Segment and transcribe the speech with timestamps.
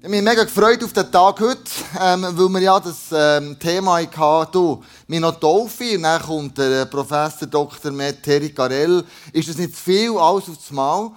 [0.00, 1.60] Ich habe mich mega gefreut auf den Tag heute,
[2.00, 6.56] ähm, weil wir ja das ähm, Thema hatten, du, wir noch Taufe, und dann kommt
[6.56, 7.90] der Professor Dr.
[7.90, 9.04] Matt Terry Garell.
[9.32, 11.00] Ist das nicht zu viel, alles auf das Mal?
[11.00, 11.14] Und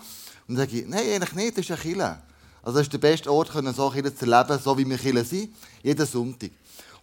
[0.47, 2.17] dann sage ich, nein, eigentlich nicht, das ist eine Kille.
[2.63, 5.54] Also das ist der beste Ort, so Kille zu erleben, so wie wir Kille sind,
[5.84, 6.50] jeden Sonntag.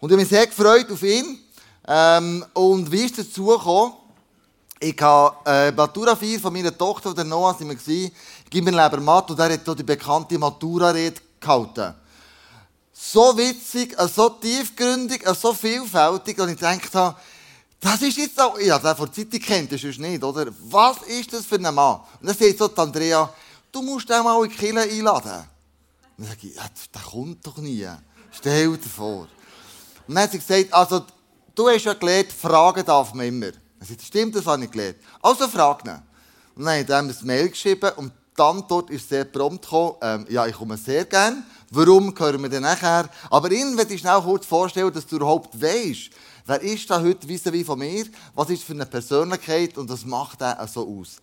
[0.01, 1.39] Und ich habe mich sehr gefreut auf ihn.
[1.87, 3.93] Ähm, und wie ist es dazu gekommen?
[4.81, 8.11] Ich habe äh, Matura 4 von meiner Tochter, der Noah, sind wir gewesen,
[8.51, 11.95] lieber Matt, und er hat die bekannte Matura-Rede gehalten.
[12.93, 17.15] So witzig, so tiefgründig, so vielfältig, dass ich gedacht habe,
[17.79, 20.47] das ist jetzt auch, ja, der vor Zeit kennt das sonst nicht, oder?
[20.63, 22.01] Was ist das für ein Mann?
[22.19, 23.33] Und dann sagt so Andrea,
[23.71, 25.45] du musst den mal in die Kirche einladen.
[26.17, 26.63] Und dann sage ich, ja,
[26.93, 27.87] der kommt doch nie.
[28.31, 29.27] Stell dir vor.
[30.07, 31.05] Und dann hat sie gesagt, also,
[31.55, 33.51] du hast ja gelernt, fragen darf man immer.
[33.51, 34.97] Dann sagt stimmt, das habe ich gelernt.
[35.21, 36.01] Also frag ihn.
[36.55, 39.95] Und dann habe ich ihm ein Mail geschrieben und die Antwort ist sehr prompt gekommen.
[40.01, 41.43] Ähm, ja, ich komme sehr gerne.
[41.71, 43.09] Warum, hören wir dann nachher.
[43.29, 46.09] Aber ihn möchte ich schnell kurz vorstellen, dass du überhaupt weißt,
[46.45, 50.05] wer ist da heute vis wie von mir, was ist für eine Persönlichkeit und was
[50.05, 51.17] macht er so aus.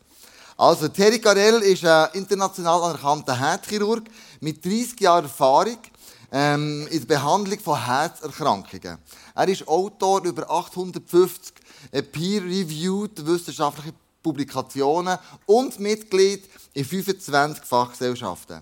[0.58, 4.04] Also, Thierry Carell ist ein international anerkannter Herzchirurg
[4.40, 5.78] mit 30 Jahren Erfahrung
[6.30, 8.98] ähm, in der Behandlung von Herzerkrankungen.
[9.34, 11.54] Er ist Autor über 850
[11.92, 13.92] äh, peer-reviewed wissenschaftliche
[14.26, 16.42] Publikationen und Mitglied
[16.74, 18.60] in 25 Fachgesellschaften.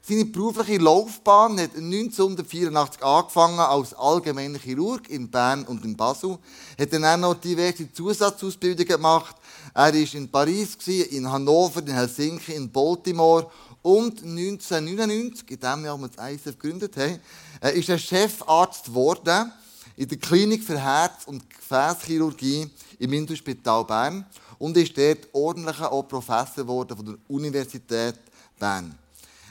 [0.00, 6.38] Seine berufliche Laufbahn hat 1984 angefangen als allgemeiner Chirurg in Bern und in Basel.
[6.78, 9.36] Hat dann auch noch diverse Zusatzausbildungen gemacht.
[9.74, 13.50] Er war in Paris, in Hannover, in Helsinki, in Baltimore
[13.82, 17.20] und 1999, in dem Jahr, als wir das ISF gegründet haben,
[17.60, 19.52] äh, ist er Chefarzt geworden
[19.96, 24.24] in der Klinik für Herz- und Gefäßchirurgie im Indospital Bern
[24.58, 28.16] und ist dort ordentlich auch Professor geworden von der Universität
[28.58, 28.96] Bern.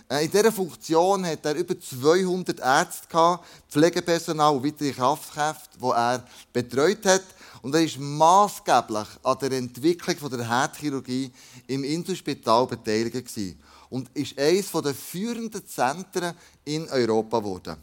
[0.10, 5.90] Äh, in dieser Funktion hat er über 200 Ärzte, gehabt, Pflegepersonal und weitere Kraftkräfte, die
[5.90, 7.24] er betreut hat.
[7.62, 11.32] Und er ist maßgeblich an der Entwicklung der Herzchirurgie
[11.66, 17.78] im Inselspital beteiligt gewesen und ist eines der führenden Zentren in Europa geworden.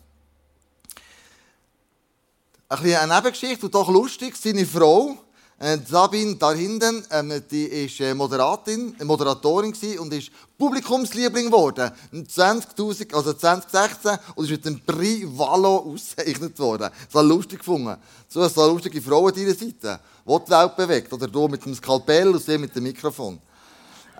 [2.69, 4.37] Ein eine Nebengeschichte und doch lustig.
[4.37, 5.19] Seine Frau,
[5.63, 11.93] äh, Sabine da hinten, ähm, die ist äh, Moderatin, äh, Moderatorin und ist Publikumsliebling geworden.
[12.13, 16.91] 20.000, also 2016 und ist mit dem Prix Valo ausgezeichnet worden.
[17.05, 17.97] Das war lustig gefunden.
[18.29, 21.13] So eine lustige Frau an deiner Seite, die die Welt bewegt.
[21.13, 23.39] Oder du mit dem Skalpell und sie mit dem Mikrofon.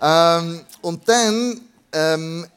[0.01, 1.59] Ähm, und dann,
[1.91, 2.47] ähm,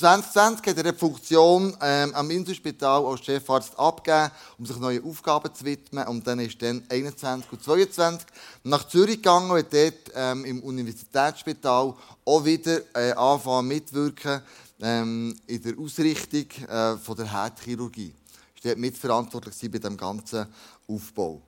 [0.00, 5.54] 2020 hat er die Funktion ähm, am Inselspital als Chefarzt abgegeben, um sich neuen Aufgaben
[5.54, 6.06] zu widmen.
[6.08, 8.26] Und dann ist dann 21 und 22
[8.64, 11.94] nach Zürich gegangen und dort ähm, im Universitätsspital
[12.24, 14.40] auch wieder äh, anfangen mitwirken
[14.80, 18.14] ähm, in der Ausrichtung äh, von der Herzchirurgie.
[18.62, 20.46] Er war mitverantwortlich bei dem ganzen
[20.88, 21.42] Aufbau.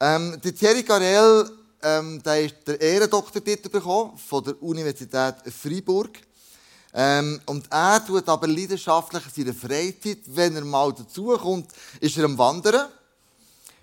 [0.00, 1.50] Ähm, der Thierry Garel
[1.82, 6.27] ähm, der ist der Ehrendoktortitel bekommen von der Universität Freiburg.
[6.94, 12.24] Ähm, und er tut aber leidenschaftlich in seiner Freizeit, wenn er mal dazukommt, ist er
[12.24, 12.88] am Wandern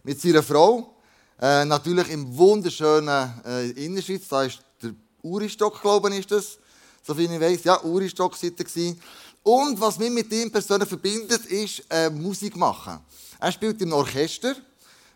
[0.03, 0.95] mit seiner Frau.
[1.39, 6.57] Äh, natürlich im wunderschönen äh, Innerschweiz, da ist der Uristock, glaube ich, ist das.
[7.05, 8.95] So wie ich weiß, ja, Uristock war.
[9.43, 12.99] Und was mich mit ihm persönlich verbindet, ist äh, Musik machen.
[13.39, 14.55] Er spielt im Orchester.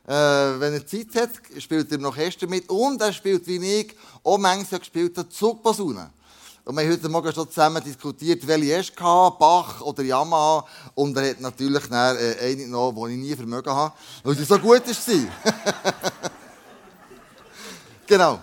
[0.05, 0.11] Äh,
[0.59, 2.69] wenn er Zeit hat, spielt er im Orchester mit.
[2.69, 6.11] Und er spielt, wie ich, auch manchmal gespielt hat, Zugposaune.
[6.69, 9.03] Und wir haben heute Morgen schon zusammen diskutiert, welche hast du
[9.39, 10.63] Bach oder Yamaha.
[10.93, 13.91] Und er hat natürlich dann, äh, eine genommen, die ich nie vermögen habe,
[14.23, 15.53] weil sie so gut war.
[18.05, 18.39] genau.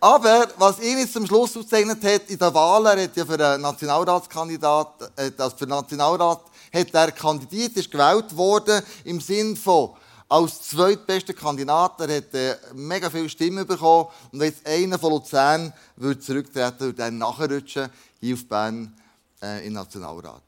[0.00, 3.38] Aber was ihn jetzt zum Schluss ausgezeichnet hat in der Wahl, er hat ja für
[3.38, 6.40] einen Nationalratskandidat, äh, also für den Nationalrat
[6.72, 9.90] hat er kandidiert, ist gewählt worden im Sinn von
[10.28, 12.00] als zweitbester Kandidat.
[12.00, 14.08] Er hat äh, mega viele Stimmen bekommen.
[14.32, 17.88] Und wenn jetzt einer von Luzern würde zurücktreten würde, dann nachrutschen
[18.20, 18.94] hier auf Bern
[19.42, 20.42] äh, im Nationalrat.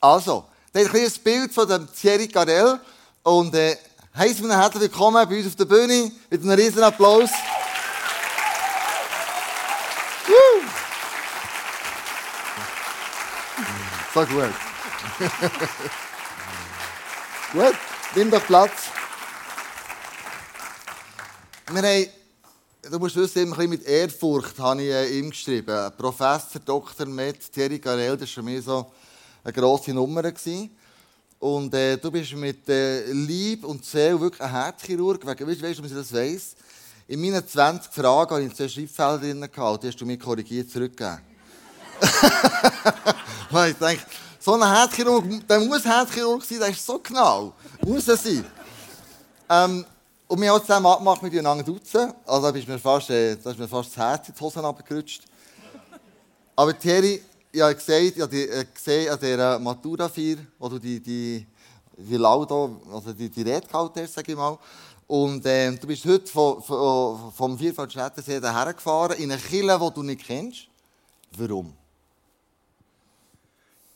[0.00, 2.80] Also, das ist ein kleines Bild von dem Thierry Garel.
[3.22, 3.76] Und äh,
[4.16, 7.30] heißen wir herzlich willkommen bei uns auf der Bühne mit einem riesen Applaus.
[14.16, 14.54] so gut.
[17.52, 17.74] gut,
[18.14, 18.72] nimm doch Platz.
[21.68, 22.06] Wir haben,
[22.92, 25.90] du musst wissen, ein bisschen mit Ehrfurcht habe ich äh, ihm geschrieben.
[25.98, 27.06] Professor Dr.
[27.06, 28.92] Med Thierry Garel, das war für mich so
[29.42, 30.22] eine grosse Nummer.
[31.40, 35.26] Und äh, du bist mit äh, Lieb und Seele wirklich ein Herzchirurg.
[35.26, 36.54] Weißt du, wie ich das weiss?
[37.08, 39.48] In meinen 20 Fragen hatte ich zwei Schreibfelder drin,
[39.82, 41.18] die hast du mir korrigiert zurückgegeben.
[43.50, 44.04] Weil ich denke,
[44.38, 47.52] So ein Herzchirurg, der muss Herzchirurg sein, der ist so genau.
[47.84, 48.44] Muss er sein.
[49.48, 49.84] Ähm,
[50.28, 52.12] und wir haben auch zusammen abgemacht, mit einander duzen.
[52.26, 54.64] Also da ist mir fast, äh, da ist mir fast das Herz in die Hosen
[54.64, 55.22] abgerutscht.
[56.56, 61.00] Aber Thierry, ich habe gesagt, ich habe äh, gesehen an dieser Matura-Feier, wo du die,
[61.00, 61.46] die,
[61.96, 64.58] die Laudo, also die, die Rede gehalten hast, sage ich mal.
[65.06, 70.02] Und äh, du bist heute vom, vom, vom Vierfalt-Schädensee hergefahren, in eine Kille, die du
[70.02, 70.66] nicht kennst.
[71.36, 71.72] Warum?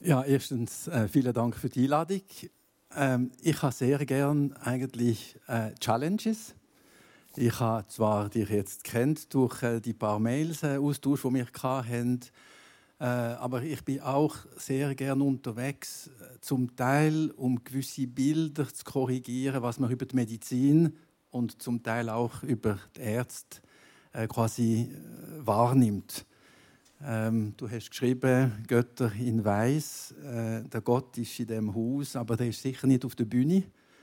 [0.00, 2.23] Ja, erstens äh, vielen Dank für die Einladung.
[2.96, 6.54] Ähm, ich habe sehr gern eigentlich äh, Challenges.
[7.37, 11.46] Ich habe zwar dich jetzt kennt durch äh, die paar Mails äh, Austausch, die wir
[11.62, 12.20] hatten,
[12.98, 18.84] äh, aber ich bin auch sehr gern unterwegs, äh, zum Teil um gewisse Bilder zu
[18.84, 20.96] korrigieren, was man über die Medizin
[21.31, 23.60] und zum Teil auch über die Ärzte
[24.12, 26.26] äh, quasi äh, wahrnimmt.
[27.02, 30.14] Ähm, du hast geschrieben, Götter in Weiß.
[30.23, 33.62] Äh, der Gott ist in dem Haus, aber der ist sicher nicht auf der Bühne.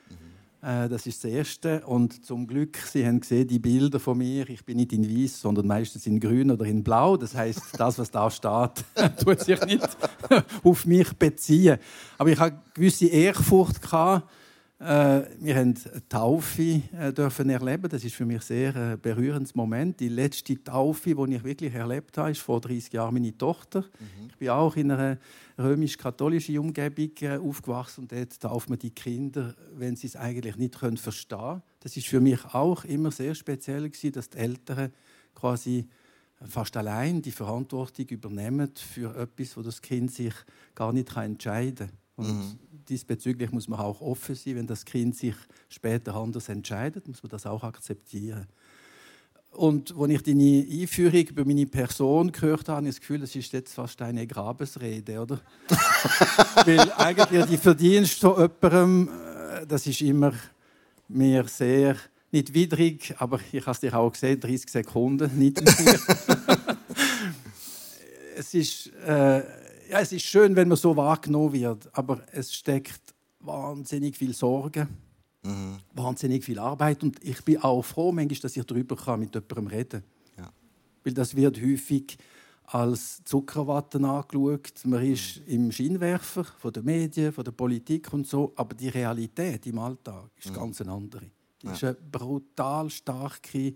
[0.10, 0.68] Mhm.
[0.68, 1.86] Äh, das ist das Erste.
[1.86, 4.50] Und zum Glück, Sie haben gesehen, die Bilder von mir.
[4.50, 7.18] Ich bin nicht in Weiß, sondern meistens in Grün oder in Blau.
[7.18, 8.84] Das heißt, das, was da steht,
[9.24, 9.88] tut sich nicht
[10.64, 11.78] auf mich beziehen.
[12.18, 14.28] Aber ich habe gewisse Ehrfurcht gehabt
[14.80, 17.90] äh, wir haben eine Taufe äh, dürfen erleben.
[17.90, 20.00] Das ist für mich sehr ein äh, berührendes Moment.
[20.00, 23.82] Die letzte Taufe, die ich wirklich erlebt habe, ist vor 30 Jahren meine Tochter.
[23.82, 24.28] Mhm.
[24.30, 25.18] Ich bin auch in einer
[25.58, 27.10] römisch-katholischen Umgebung
[27.42, 31.64] aufgewachsen und dort tauft man die Kinder, wenn sie es eigentlich nicht können verstehen können.
[31.80, 34.92] Das ist für mich auch immer sehr speziell gewesen, dass die Eltern
[35.34, 35.88] quasi
[36.48, 40.36] fast allein die Verantwortung übernehmen für etwas, wo das Kind sich
[40.76, 41.98] gar nicht entscheiden kann.
[42.16, 44.56] Und mhm diesbezüglich muss man auch offen sein.
[44.56, 45.36] Wenn das Kind sich
[45.70, 48.48] später anders entscheidet, muss man das auch akzeptieren.
[49.52, 53.36] Und als ich deine Einführung über meine Person gehört habe, habe ich das Gefühl, das
[53.36, 55.40] ist jetzt fast eine Grabesrede, oder?
[56.66, 60.34] Weil eigentlich die Verdienst von jemandem, äh, das ist immer
[61.08, 61.96] mir sehr,
[62.32, 65.60] nicht widrig, aber ich habe es dir auch gesehen, 30 Sekunden, nicht
[68.36, 68.92] Es ist...
[69.08, 69.57] Äh,
[69.90, 74.88] ja, es ist schön, wenn man so wahrgenommen wird, aber es steckt wahnsinnig viel Sorge,
[75.44, 75.78] mhm.
[75.94, 79.68] wahnsinnig viel Arbeit und ich bin auch froh, manchmal, dass ich darüber kann, mit jemandem
[79.68, 80.04] reden
[80.36, 80.46] kann.
[80.46, 80.54] Ja.
[81.04, 82.18] Weil das wird häufig
[82.64, 84.74] als Zuckerwatte angeschaut.
[84.84, 89.66] Man ist im Scheinwerfer von den Medien, von der Politik und so, aber die Realität
[89.68, 90.56] im Alltag ist mhm.
[90.56, 91.32] ganz eine andere.
[91.64, 93.74] Es ist ein brutal starke,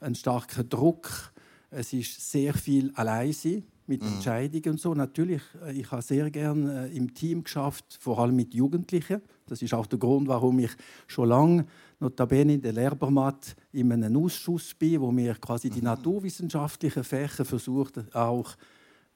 [0.00, 1.32] ein starker Druck.
[1.70, 4.14] Es ist sehr viel Alleinsein mit mhm.
[4.14, 4.94] Entscheidungen und so.
[4.94, 9.20] Natürlich, äh, ich habe sehr gerne äh, im Team geschafft, vor allem mit Jugendlichen.
[9.46, 10.70] Das ist auch der Grund, warum ich
[11.08, 11.66] schon lange
[11.98, 15.86] notabene in der Lehrbermatt in einem Ausschuss bin, wo wir quasi die mhm.
[15.86, 18.56] naturwissenschaftlichen Fächer versucht auch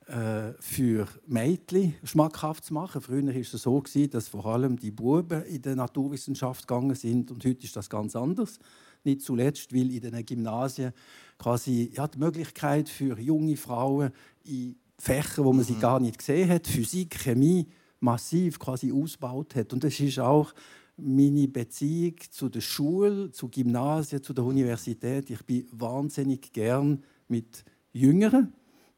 [0.07, 3.01] äh, für Mädchen schmackhaft zu machen.
[3.01, 7.45] Früher war es so, dass vor allem die Buben in der Naturwissenschaft gegangen sind und
[7.45, 8.59] heute ist das ganz anders.
[9.05, 10.93] Nicht zuletzt, weil in den Gymnasien
[11.39, 14.11] quasi ja, die Möglichkeit für junge Frauen
[14.45, 15.81] in Fächer, wo man sie mhm.
[15.81, 17.67] gar nicht gesehen hat, Physik, Chemie,
[18.01, 19.73] massiv quasi ausgebaut hat.
[19.73, 20.55] Und das ist auch
[20.97, 25.29] meine Beziehung zu der Schule, zu Gymnasien, zu der Universität.
[25.31, 28.53] Ich bin wahnsinnig gern mit Jüngeren.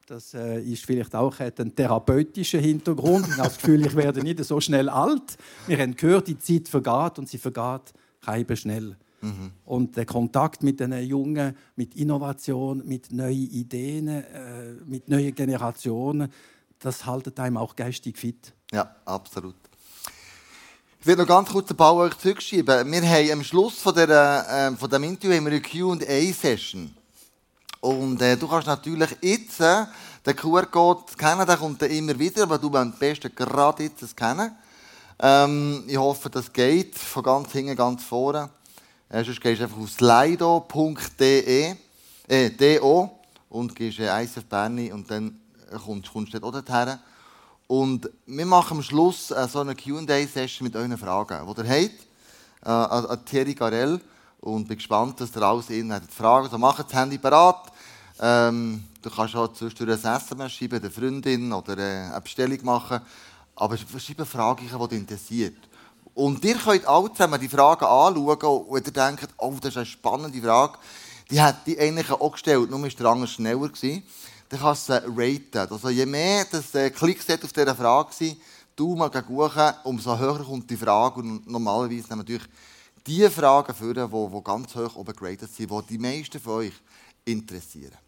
[0.06, 3.26] Das äh, ist vielleicht auch ein therapeutischer Hintergrund.
[3.26, 5.37] Ich habe das Gefühl, ich werde nicht so schnell alt.
[5.67, 8.97] Wir haben gehört, die Zeit vergeht und sie vergeht kein schnell.
[9.26, 9.52] Mhm.
[9.64, 16.33] Und der Kontakt mit den Jungen, mit Innovation, mit neuen Ideen, äh, mit neuen Generationen,
[16.78, 18.52] das haltet einem auch geistig fit.
[18.73, 19.56] Ja, absolut.
[21.00, 22.90] Ich will noch ganz kurz den euch zurückschieben.
[22.90, 26.95] Wir haben am Schluss von, der, äh, von dem Interview haben wir eine Q&A-Session.
[27.80, 29.87] Und äh, du kannst natürlich jetzt äh,
[30.25, 34.56] den QR-Code kennen, der kommt immer wieder, aber du am besten gerade jetzt kennen.
[35.18, 38.50] Ähm, ich hoffe, das geht von ganz hinten, ganz vorne.
[39.09, 41.75] Äh, sonst gehst du einfach auf slido.de
[42.27, 43.11] äh, do,
[43.49, 45.39] und gehst äh, ISF Berni und dann
[45.85, 46.99] kommst, kommst du dort dorthin.
[47.69, 52.07] Und wir machen am Schluss äh, so eine Q&A-Session mit euren Fragen, die ihr habt,
[52.65, 54.01] äh, an, Thierry Garel.
[54.41, 56.13] Und bin gespannt, dass ihr alles in habt.
[56.13, 57.73] Fragen, also macht das Handy parat.
[58.21, 63.01] Ähm, du kannst auch zwischendurch ein SMS schreiben, der Freundin oder äh, eine Bestellung machen.
[63.55, 65.65] Aber schreibe Fragen, die dich interessiert.
[66.16, 69.85] Und ihr könnt alle zusammen die Fragen anschauen und ihr denkt, oh, das ist eine
[69.85, 70.78] spannende Frage.
[71.30, 73.68] Die hat die eigentlich auch gestellt, nur war der andere schneller.
[73.68, 74.02] Gewesen.
[74.49, 75.73] Dann kannst du sie raten.
[75.75, 78.38] Also je mehr das äh, Klicks auf dieser Frage sind,
[78.75, 81.20] du mal hoch, umso höher kommt die Frage.
[81.20, 82.49] Und normalerweise nehmen natürlich
[83.06, 86.75] die Fragen führen, die, die ganz hoch oben geratet sind, die die meisten von euch
[87.26, 87.99] interessieren.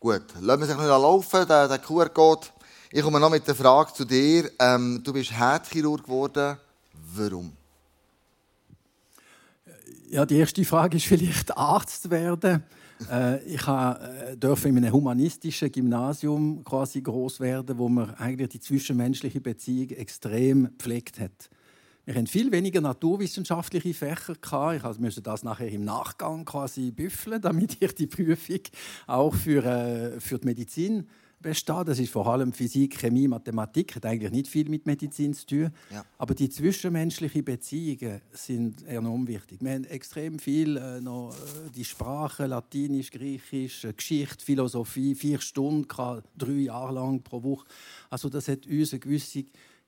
[0.00, 2.46] Gut, lassen wir sich noch laufen, den, den QR-Code.
[2.94, 4.50] Ich komme noch mit der Frage zu dir.
[4.58, 6.58] Ähm, du bist Herzchirurg geworden.
[7.14, 7.50] Warum?
[10.10, 12.62] Ja, die erste Frage ist vielleicht Arzt werden.
[13.10, 18.60] Äh, ich äh, durfte in einem humanistischen Gymnasium quasi groß werden, wo man eigentlich die
[18.60, 21.48] zwischenmenschliche Beziehung extrem gepflegt hat.
[22.04, 24.34] Wir hatten viel weniger naturwissenschaftliche Fächer.
[24.74, 28.60] Ich musste das nachher im Nachgang quasi büffeln, damit ich die Prüfung
[29.06, 31.08] auch für, äh, für die Medizin
[31.42, 31.84] bestehe.
[31.84, 33.96] Das ist vor allem Physik, Chemie, Mathematik.
[33.96, 35.70] Hat eigentlich nicht viel mit Medizin zu tun.
[35.90, 36.04] Ja.
[36.18, 39.60] Aber die zwischenmenschlichen Beziehungen sind enorm wichtig.
[39.60, 45.40] Wir haben extrem viel äh, noch äh, die Sprache, Latinisch, Griechisch, äh, Geschichte, Philosophie, vier
[45.40, 45.86] Stunden,
[46.36, 47.66] drei Jahre lang pro Woche.
[48.08, 49.44] Also das hat uns eine gewisse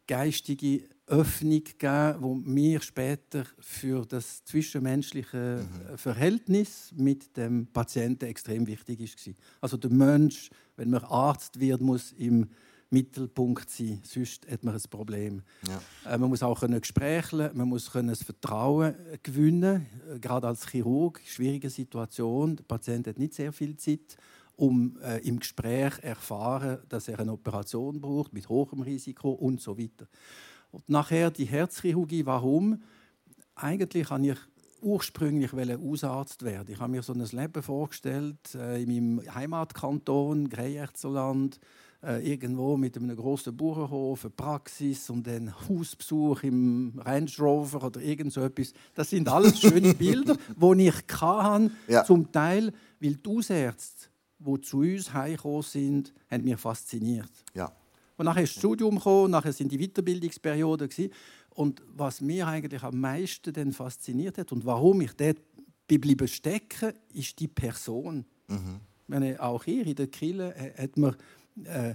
[0.06, 5.99] geistige Öffnung gegeben, wo mir später für das zwischenmenschliche mhm.
[5.99, 9.37] Verhältnis mit dem Patienten extrem wichtig ist.
[9.61, 12.49] Also der Mensch, wenn man Arzt wird, muss im
[12.90, 15.43] Mittelpunkt sein, sonst hat man ein Problem.
[15.66, 16.14] Ja.
[16.14, 20.69] Äh, man muss auch können Gespräche, man muss können das Vertrauen gewinnen, äh, gerade als
[20.69, 22.57] Chirurg, schwierige Situation.
[22.57, 24.16] Der Patient hat nicht sehr viel Zeit
[24.57, 29.76] um äh, im Gespräch erfahren, dass er eine Operation braucht mit hohem Risiko und so
[29.76, 30.07] weiter.
[30.71, 32.83] Und nachher die Herzchirurgie, warum?
[33.57, 34.38] Eigentlich habe ich
[34.85, 36.73] ursprünglich Hausarzt werden.
[36.73, 41.59] Ich habe mir so ein Leben vorgestellt äh, in meinem Heimatkanton Greierzoland,
[42.03, 48.00] äh, irgendwo mit einem großen Bauernhof, eine Praxis und einen Hausbesuch im Range Rover oder
[48.00, 48.73] irgend so etwas.
[48.95, 52.05] Das sind alles schöne Bilder, die ich kann, ja.
[52.05, 54.09] zum Teil, weil die Hausärzte
[54.47, 57.31] die zu uns heimgekommen sind, haben mich fasziniert.
[57.55, 57.73] Ja.
[58.17, 61.12] Und nachher ist das Studium gekommen, nachher sind die Weiterbildungsperioden gewesen.
[61.54, 65.38] Und was mir eigentlich am meisten dann fasziniert hat und warum ich dort
[65.87, 68.25] geblieben stecke, ist die Person.
[68.49, 68.80] Mhm.
[69.06, 71.14] Meine, auch hier in der Kille hat man
[71.64, 71.94] äh,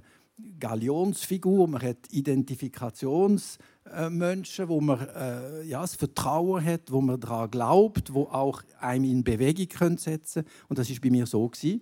[0.59, 8.13] Galionsfigur, man hat Identifikationsmenschen, wo man äh, ja, das Vertrauen hat, wo man daran glaubt,
[8.13, 10.55] wo auch einem in Bewegung setzen können.
[10.69, 11.81] Und das ist bei mir so gewesen.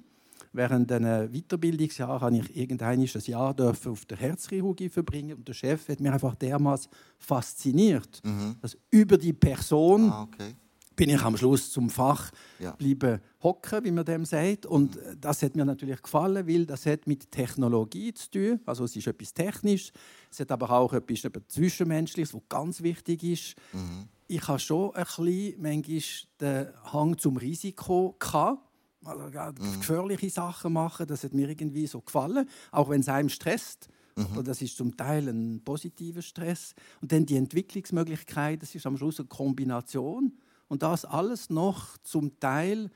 [0.58, 6.00] Während einem Weiterbildungsjahr habe ich irgendein Jahr auf der Herzchirurgie verbringen und der Chef hat
[6.00, 8.56] mich einfach dermaßen fasziniert, mhm.
[8.60, 10.56] dass über die Person ah, okay.
[10.96, 12.72] bin ich am Schluss zum Fach ja.
[12.72, 14.66] bleiben hocken, wie man dem sagt.
[14.66, 15.22] Und mhm.
[15.22, 18.60] das hat mir natürlich gefallen, weil das hat mit Technologie zu tun.
[18.66, 19.94] Also es ist etwas Technisches,
[20.32, 23.56] es hat aber auch etwas, etwas Zwischenmenschliches, was ganz wichtig ist.
[23.74, 24.08] Mhm.
[24.28, 26.02] Ich habe schon ein bisschen manchmal
[26.42, 28.67] den Hang zum Risiko gehabt
[29.04, 29.24] also,
[29.63, 29.80] mhm.
[29.80, 33.89] gefährliche Sachen machen, das hat mir irgendwie so gefallen, auch wenn es einem stresst.
[34.16, 34.44] Mhm.
[34.44, 36.74] Das ist zum Teil ein positiver Stress.
[37.01, 40.34] Und dann die Entwicklungsmöglichkeit, das ist am Schluss eine Kombination.
[40.68, 42.89] Und das alles noch zum Teil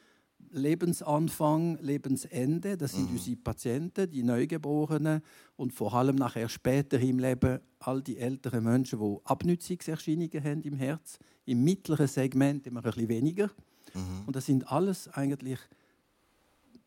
[0.50, 2.75] Lebensanfang, Lebensende.
[2.75, 3.17] Das sind mhm.
[3.17, 5.22] unsere Patienten, die Neugeborenen
[5.55, 10.74] und vor allem nachher später im Leben all die älteren Menschen, die Abnützungserscheinungen haben im
[10.74, 11.20] Herz.
[11.46, 13.51] Im mittleren Segment immer ein bisschen weniger.
[13.93, 14.24] Mhm.
[14.25, 15.60] Und das sind alles eigentlich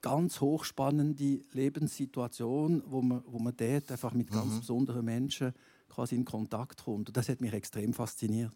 [0.04, 4.61] ganz hochspannende Lebenssituation, wo man, wo man dort einfach mit ganz mhm.
[4.61, 5.54] besonderen Menschen
[5.88, 7.08] quasi in Kontakt kommt.
[7.08, 8.52] Und das hat mich extrem fasziniert.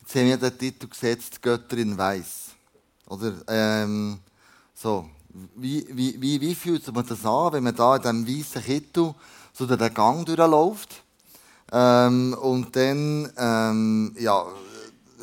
[0.00, 2.50] Jetzt haben wir den Titel gesetzt, Götterin Weiß.
[3.06, 4.18] Oder ähm,
[4.74, 5.08] so.
[5.54, 9.14] Wie, wie, wie, wie fühlt man das an, wenn man da in diesem weißen Kittel
[9.52, 11.02] so den Gang durchläuft?
[11.72, 14.46] Ähm, und dann, ähm, ja,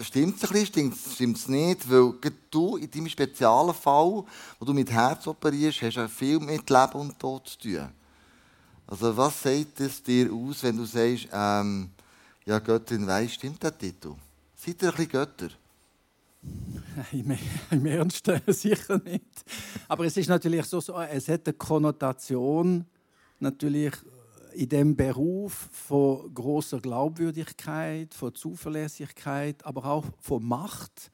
[0.03, 1.89] stimmt es ein bisschen, stimmt es nicht?
[1.89, 2.13] Weil
[2.49, 4.23] du in deinem speziellen Fall,
[4.59, 7.89] wo du mit Herz operierst, hast ja viel mit Leben und Tod zu tun.
[8.87, 11.89] Also was sagt es dir aus, wenn du sagst, ähm,
[12.45, 14.15] ja, Göttin weiß, stimmt der Titel?
[14.55, 15.49] Seid ihr ein bisschen Götter?
[17.11, 17.37] Im,
[17.69, 19.45] Im Ernst sicher nicht.
[19.87, 22.85] Aber es ist natürlich so, es hat eine Konnotation
[23.39, 23.93] natürlich
[24.53, 31.11] in dem Beruf von großer Glaubwürdigkeit, von Zuverlässigkeit, aber auch von Macht.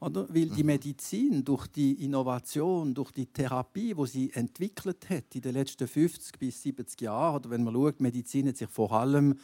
[0.00, 0.28] Oder?
[0.28, 0.66] Weil die mhm.
[0.66, 6.38] Medizin durch die Innovation, durch die Therapie, die sie entwickelt hat in den letzten 50
[6.38, 9.36] bis 70 Jahren, oder wenn man schaut, Medizin hat sich vor allem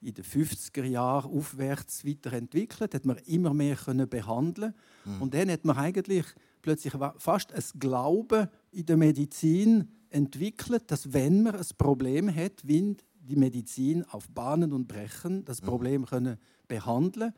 [0.00, 5.22] in den 50er Jahren aufwärts weiterentwickelt, hat man immer mehr können behandeln mhm.
[5.22, 6.26] und dann hat man eigentlich
[6.62, 12.96] plötzlich fast ein Glauben in der Medizin entwickelt, dass wenn man ein Problem hat, wie
[13.20, 15.66] die Medizin auf Bahnen und Brechen das mhm.
[15.66, 17.32] Problem können behandeln,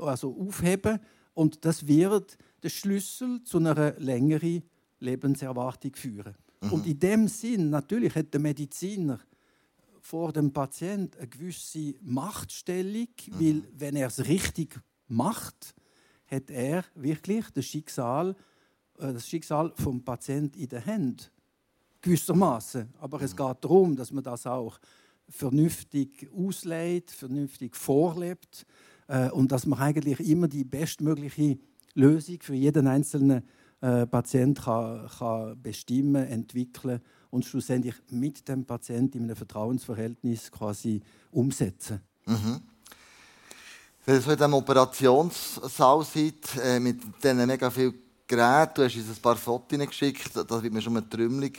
[0.00, 0.98] also aufheben
[1.34, 4.62] und das wird der Schlüssel zu einer längeren
[5.00, 6.34] Lebenserwartung führen.
[6.60, 6.72] Mhm.
[6.72, 9.20] Und in dem Sinn natürlich hat der Mediziner
[10.00, 13.40] vor dem Patient eine gewisse Machtstellung, mhm.
[13.40, 15.74] weil wenn er es richtig macht,
[16.26, 18.36] hat er wirklich das Schicksal,
[18.98, 21.30] äh, das Schicksal vom Patient in der Hand.
[22.00, 22.88] Gewissermaßen.
[23.00, 24.78] Aber es geht darum, dass man das auch
[25.28, 28.64] vernünftig auslegt, vernünftig vorlebt
[29.08, 31.58] äh, und dass man eigentlich immer die bestmögliche
[31.94, 33.42] Lösung für jeden einzelnen
[33.80, 37.00] äh, Patient kann, kann bestimmen, entwickeln
[37.30, 41.00] und schlussendlich mit dem Patienten in einem Vertrauensverhältnis quasi
[41.30, 42.00] umsetzen.
[42.26, 42.60] Mhm.
[44.04, 47.94] Wenn ihr in diesem Operationssaal seid, äh, mit diesen mega vielen
[48.26, 51.52] Geräten, du hast uns ein paar Fotos geschickt, da wird mir schon eine Trümmelung,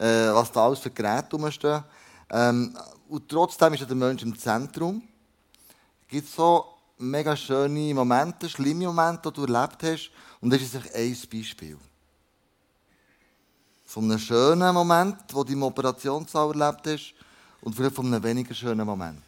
[0.00, 1.84] äh, was da alles für Geräte rumstehen.
[2.30, 2.76] Ähm,
[3.08, 5.02] und trotzdem ist der Mensch im Zentrum.
[6.08, 6.64] Gibt es so
[6.98, 10.10] mega schöne Momente, schlimme Momente, die du erlebt hast?
[10.40, 11.76] Und das ist ein Beispiel.
[13.84, 17.14] Von einem schönen Moment, den du im Operationssaal erlebt hast,
[17.62, 19.22] und vielleicht von einem weniger schönen Moment.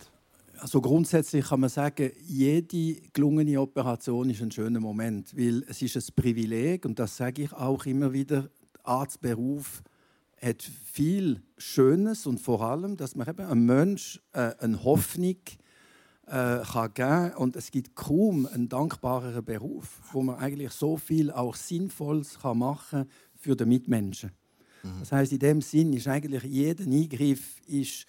[0.58, 5.96] Also grundsätzlich kann man sagen, jede gelungene Operation ist ein schöner Moment, weil es ist
[5.96, 8.42] ein Privileg und das sage ich auch immer wieder.
[8.42, 8.50] Der
[8.84, 9.82] Arztberuf
[10.42, 15.36] hat viel Schönes und vor allem, dass man eben einem Mensch äh, eine Hoffnung
[16.26, 21.30] äh, kann geben und es gibt kaum einen dankbareren Beruf, wo man eigentlich so viel
[21.30, 24.32] auch Sinnvolles kann machen für die Mitmenschen.
[24.82, 25.00] Mhm.
[25.00, 28.06] Das heißt in dem Sinn ist eigentlich jeder Eingriff ist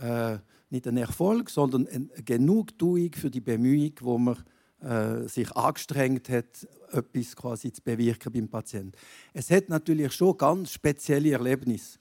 [0.00, 0.38] äh,
[0.70, 4.36] nicht ein Erfolg, sondern eine Genugtuung für die Bemühung, wo man
[4.82, 8.92] äh, sich angestrengt hat, etwas quasi zu bewirken beim Patienten.
[9.32, 11.98] Es hat natürlich schon ganz spezielle Erlebnisse.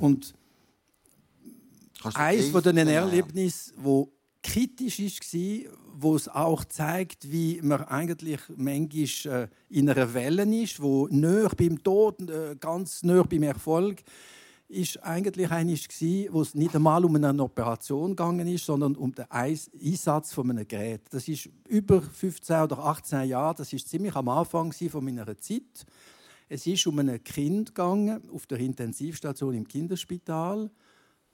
[0.00, 0.34] Und
[2.14, 4.10] eines von den Erlebnissen, wo
[4.42, 10.82] kritisch war, wo es auch zeigt, wie man eigentlich manchmal äh, in einer Welle ist,
[10.82, 14.02] wo näher beim Tod, äh, ganz näher beim Erfolg
[14.72, 15.86] ist eigentlich eines
[16.30, 20.66] wo es nicht einmal um eine Operation gegangen ist, sondern um den Einsatz von einem
[20.66, 21.02] Gerät.
[21.10, 23.56] Das ist über 15 oder 18 Jahre.
[23.56, 25.86] Das ist ziemlich am Anfang von meiner Zeit.
[26.48, 30.70] Es ist um ein Kind gegangen auf der Intensivstation im Kinderspital,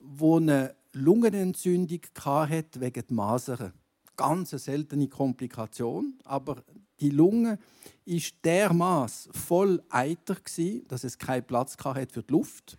[0.01, 3.73] wo eine Lungenentzündung hatte wegen der Masern.
[4.17, 6.65] Ganz eine seltene Komplikation, aber
[7.01, 7.59] die Lunge
[8.05, 10.37] ist dermaßen voll Eiter
[10.89, 12.79] dass es keinen Platz hatte für die Luft.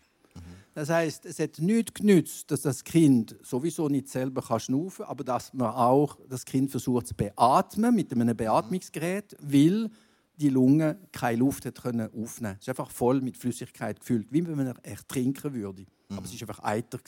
[0.80, 5.12] Das heißt, es hat nichts genützt, dass das Kind sowieso nicht selber kann schnaufen kann,
[5.12, 9.90] aber dass man auch das Kind versucht zu beatmen mit einem Beatmungsgerät, weil
[10.38, 12.56] die Lunge keine Luft hat können aufnehmen.
[12.60, 15.86] Es ist einfach voll mit Flüssigkeit gefüllt, wie wenn man ertrinken würde.
[16.08, 17.00] Aber es ist einfach Eiter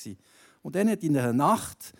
[0.63, 1.93] Und dann hat in der Nacht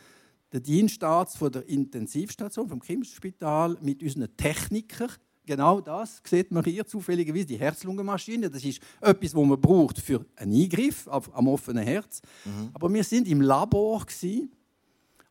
[0.52, 5.12] der Dienstarzt von der Intensivstation vom Kinderspital mit unseren Technikern
[5.46, 8.50] Genau das sieht man hier zufälligerweise, die Herz-Lungen-Maschine.
[8.50, 12.22] Das ist etwas, was man braucht für einen Eingriff am offenen Herz.
[12.46, 12.70] Mhm.
[12.74, 14.06] Aber wir sind im Labor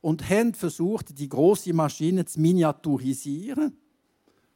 [0.01, 3.77] und haben versucht, die große Maschine zu miniaturisieren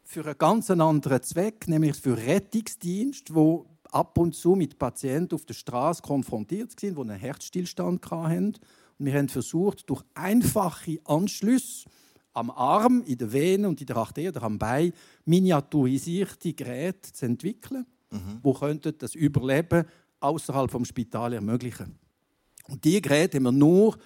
[0.02, 5.46] für einen ganz anderen Zweck, nämlich für Rettungsdienst, wo ab und zu mit Patienten auf
[5.46, 8.54] der Straße konfrontiert sind, die einen Herzstillstand hatten.
[8.98, 11.88] Und wir haben versucht, durch einfache Anschlüsse
[12.34, 14.92] am Arm, in der Vene und in der Arterie oder am Bein
[15.24, 18.40] miniaturisierte Geräte zu entwickeln, mhm.
[18.42, 19.86] wo das Überleben
[20.20, 21.98] außerhalb vom Spital ermöglichen.
[22.68, 23.96] Und diese Geräte haben wir nur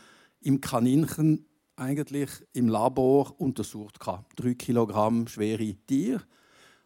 [0.41, 1.45] im Kaninchen
[1.77, 3.99] eigentlich im Labor untersucht.
[4.37, 6.23] Drei Kilogramm schwere Tiere.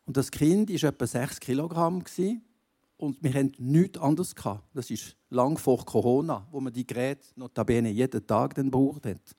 [0.04, 2.04] Und das Kind war etwa sechs Kilogramm.
[2.98, 4.34] Und wir hatten nichts anderes.
[4.74, 9.36] Das ist lang vor Corona, wo man die Geräte notabene jeden Tag dann braucht hat.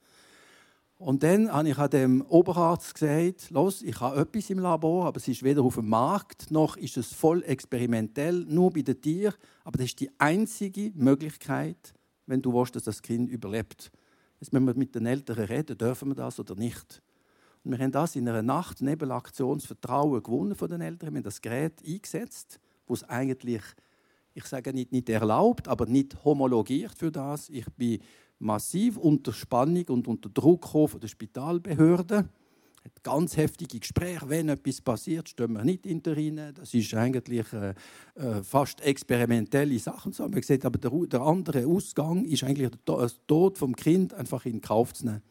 [1.03, 5.27] Und dann habe ich dem Oberarzt gesagt, los, ich habe etwas im Labor, aber es
[5.27, 9.33] ist weder auf dem Markt, noch ist es voll experimentell, nur bei den Tieren.
[9.65, 11.93] Aber das ist die einzige Möglichkeit,
[12.25, 13.91] wenn du willst, dass das Kind überlebt.
[14.39, 17.01] Jetzt müssen wir mit den Eltern reden, dürfen wir das oder nicht.
[17.65, 21.11] Und wir haben das in einer Nacht neben Aktionsvertrauen gewonnen von den Eltern.
[21.11, 23.61] Wir haben das Gerät eingesetzt, wo es eigentlich,
[24.33, 27.49] ich sage nicht, nicht erlaubt, aber nicht homologiert für das.
[27.49, 27.99] Ich bin
[28.39, 32.29] massiv unter Spannung und unter Druck von der Spitalbehörde.
[32.83, 36.53] Hat ganz heftige Gespräche, wenn etwas passiert, stehen wir nicht hinter ihnen.
[36.53, 37.73] Das ist eigentlich äh,
[38.15, 40.11] äh, fast experimentelle Sachen.
[40.11, 44.45] So wir gesagt, aber der, der, andere Ausgang ist eigentlich der Tod vom Kind einfach
[44.45, 45.21] in Kauf zu nehmen.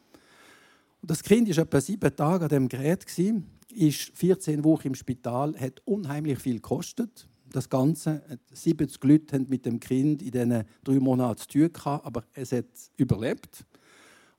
[1.01, 3.05] Und das Kind ist etwa sieben Tage an dem Gerät
[3.69, 8.21] ist 14 Wochen im Spital, hat unheimlich viel gekostet das Ganze.
[8.51, 12.51] 70 Leute haben mit dem Kind in diesen drei Monaten zu tun gehabt, aber es
[12.51, 12.65] hat
[12.97, 13.65] überlebt.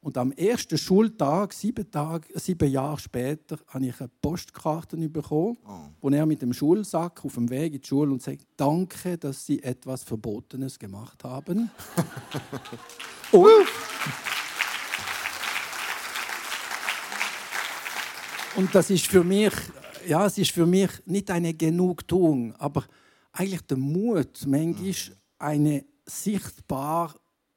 [0.04, 5.78] Und am ersten Schultag, sieben, Tage, sieben Jahre später, habe ich eine Postkarte bekommen, oh.
[6.02, 9.46] wo er mit dem Schulsack auf dem Weg in die Schule und sagt: Danke, dass
[9.46, 11.70] Sie etwas Verbotenes gemacht haben.
[13.32, 13.66] und,
[18.56, 19.54] und das ist für mich,
[20.06, 22.84] ja, es ist für mich nicht eine Genugtuung, aber
[23.34, 24.94] eigentlich der Mut, manchmal
[25.38, 27.14] eine sichtbar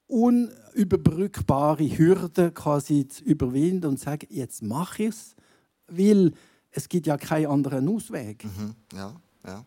[0.08, 5.36] unüberbrückbare Hürden quasi zu überwinden und zu sagen, jetzt mache ich es,
[5.88, 6.34] weil
[6.72, 8.46] es gibt ja keinen anderen Ausweg.
[8.46, 8.76] Mhm.
[8.94, 9.66] Ja, ja.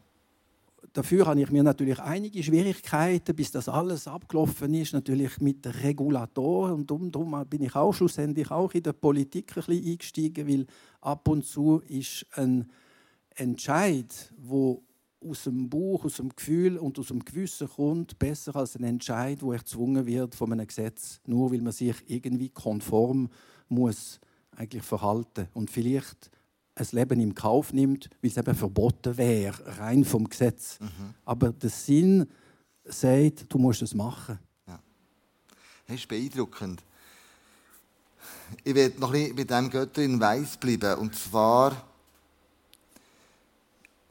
[0.92, 5.70] Dafür habe ich mir natürlich einige Schwierigkeiten, bis das alles abgelaufen ist, natürlich mit den
[5.70, 10.48] Regulatoren und darum, darum bin ich auch schlussendlich auch in der Politik ein bisschen eingestiegen,
[10.48, 10.66] weil
[11.00, 12.68] ab und zu ist ein
[13.36, 14.82] Entscheid, wo
[15.28, 19.42] aus dem Buch, aus dem Gefühl und aus dem Gewissen kommt, besser als ein Entscheid,
[19.42, 23.28] wo erzwungen wird von einem Gesetz, nur weil man sich irgendwie konform
[23.68, 24.18] muss
[24.56, 26.30] eigentlich verhalten und vielleicht
[26.74, 30.78] ein Leben im Kauf nimmt, weil es eben verboten wäre, rein vom Gesetz.
[30.80, 31.14] Mhm.
[31.24, 32.26] Aber der Sinn
[32.84, 34.38] sagt, du musst es machen.
[34.66, 34.80] Ja.
[35.86, 36.82] Das ist beeindruckend.
[38.64, 40.98] Ich werde noch ein bisschen bei diesem Götterin Weiß bleiben.
[40.98, 41.84] Und zwar,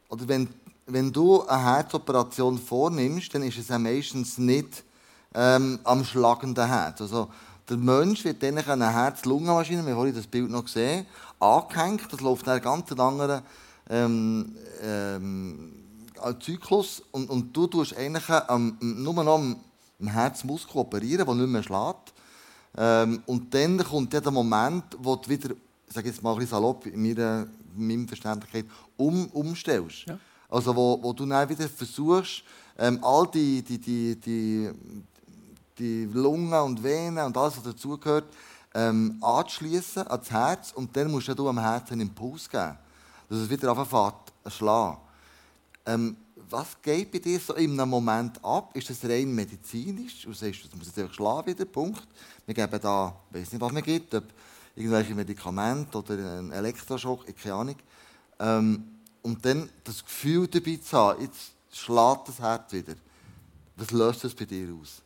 [0.07, 0.47] oder wenn
[0.91, 4.83] wenn du eine Herzoperation vornimmst, dann ist es ja meistens nicht
[5.33, 7.01] ähm, am schlagenden Herz.
[7.01, 7.29] Also,
[7.69, 11.05] der Mensch wird dann an eine Herz-Lungen-Maschine, wir haben das Bild noch gesehen,
[11.39, 12.11] angehängt.
[12.11, 13.43] Das läuft einem ganz anderen
[13.89, 15.71] ähm, ähm,
[16.39, 17.03] Zyklus.
[17.11, 19.57] Und, und du tust eigentlich ähm, nur noch am,
[19.99, 22.13] am Herzmuskel operieren, der nicht mehr schlägt.
[22.77, 25.51] Ähm, und dann kommt der Moment, wo du wieder,
[25.87, 27.47] ich sage jetzt mal ein bisschen salopp, in meiner,
[27.77, 28.65] in meiner Verständlichkeit,
[28.97, 30.05] um, umstellst.
[30.07, 30.17] Ja.
[30.49, 32.43] Also wo, wo du dann wieder versuchst,
[32.77, 34.71] ähm, all die, die, die, die,
[35.77, 38.25] die Lungen und Venen und alles, was dazugehört,
[38.73, 42.77] ähm, anzuschließen ans Herz und dann musst du am Herzen einen Impuls geben,
[43.29, 44.97] dass es wieder anfängt zu schlagen.
[45.85, 46.17] Ähm,
[46.49, 48.75] was geht bei dir so in einem Moment ab?
[48.75, 50.23] Ist das rein medizinisch?
[50.23, 52.07] Du sagst, du musst jetzt einfach schlagen wieder, Punkt.
[52.45, 54.23] Wir geben da, ich weiß nicht, was man gibt, ob
[54.75, 57.75] irgendwelche Medikamente oder einen Elektroschock, keine Ahnung.
[58.39, 62.95] Ähm, und dann das Gefühl dabei zu haben, jetzt schlägt das Herz wieder.
[63.75, 65.01] Was löst das bei dir aus?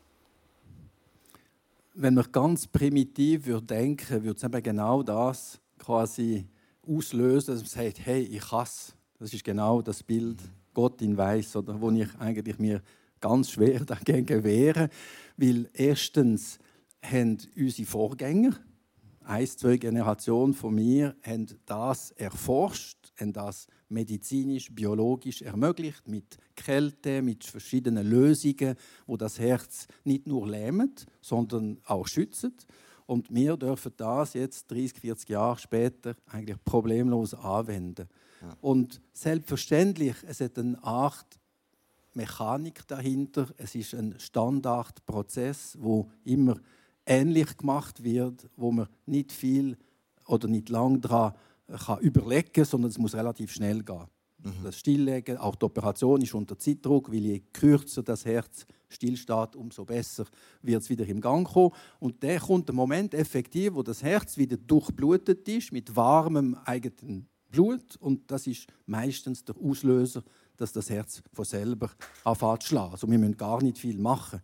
[1.93, 6.45] Wenn man ganz primitiv würde denken würde, es eben genau das quasi
[6.88, 8.93] auslösen, dass man sagt, hey, ich hasse.
[9.19, 10.49] Das ist genau das Bild, mhm.
[10.73, 12.82] Gott in Weiß, oder wo ich eigentlich mir
[13.19, 14.89] ganz schwer dagegen wehre,
[15.38, 16.60] weil erstens
[17.02, 18.56] haben unsere Vorgänger,
[19.23, 27.21] ein, zwei Generationen von mir, haben das erforscht, haben das medizinisch, biologisch ermöglicht, mit Kälte,
[27.21, 32.67] mit verschiedenen Lösungen, wo das Herz nicht nur lähmt, sondern auch schützt.
[33.06, 38.08] Und wir dürfen das jetzt 30, 40 Jahre später eigentlich problemlos anwenden.
[38.41, 38.58] Ja.
[38.62, 41.39] Und selbstverständlich, es hat eine Art
[42.13, 43.47] Mechanik dahinter.
[43.58, 46.56] Es ist ein Standardprozess, wo immer
[47.06, 49.78] ähnlich gemacht wird, wo man nicht viel
[50.26, 51.34] oder nicht lang daran
[51.80, 54.06] kann überlegen kann, sondern es muss relativ schnell gehen.
[54.44, 54.64] Mhm.
[54.64, 59.86] Das Stilllegen, auch die Operation ist unter Zeitdruck, weil je kürzer das Herz stillsteht, umso
[59.86, 60.26] besser
[60.62, 61.72] wird es wieder im Gang kommen.
[62.00, 67.28] Und der kommt der Moment effektiv, wo das Herz wieder durchblutet ist mit warmem eigenen
[67.54, 70.24] Blut und das ist meistens der Auslöser,
[70.58, 71.92] dass das Herz von selber
[72.24, 72.92] anfängt zu schlagen.
[72.92, 74.42] Also wir müssen gar nicht viel machen.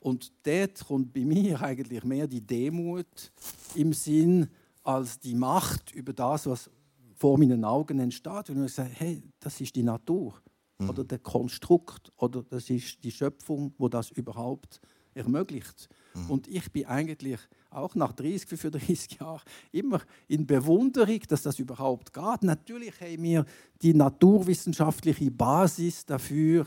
[0.00, 3.32] Und dort kommt bei mir eigentlich mehr die Demut
[3.74, 4.48] im Sinn,
[4.88, 6.70] als die Macht über das, was
[7.14, 8.48] vor meinen Augen entsteht.
[8.48, 10.40] Und ich sage, hey, das ist die Natur
[10.78, 10.88] mhm.
[10.88, 14.80] oder der Konstrukt oder das ist die Schöpfung, wo das überhaupt
[15.12, 15.90] ermöglicht.
[16.14, 16.30] Mhm.
[16.30, 22.14] Und ich bin eigentlich auch nach 30, 35 Jahren immer in Bewunderung, dass das überhaupt
[22.14, 22.42] geht.
[22.42, 23.44] Natürlich haben wir
[23.82, 26.66] die naturwissenschaftliche Basis dafür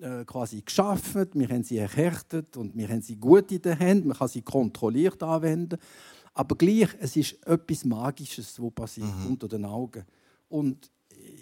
[0.00, 4.06] äh, quasi geschaffen, wir haben sie erhärtet und wir haben sie gut in der Hand,
[4.06, 5.78] man kann sie kontrolliert anwenden.
[6.34, 9.26] Aber gleich, es ist etwas Magisches, was passiert mhm.
[9.26, 10.04] unter den Augen.
[10.48, 10.90] Und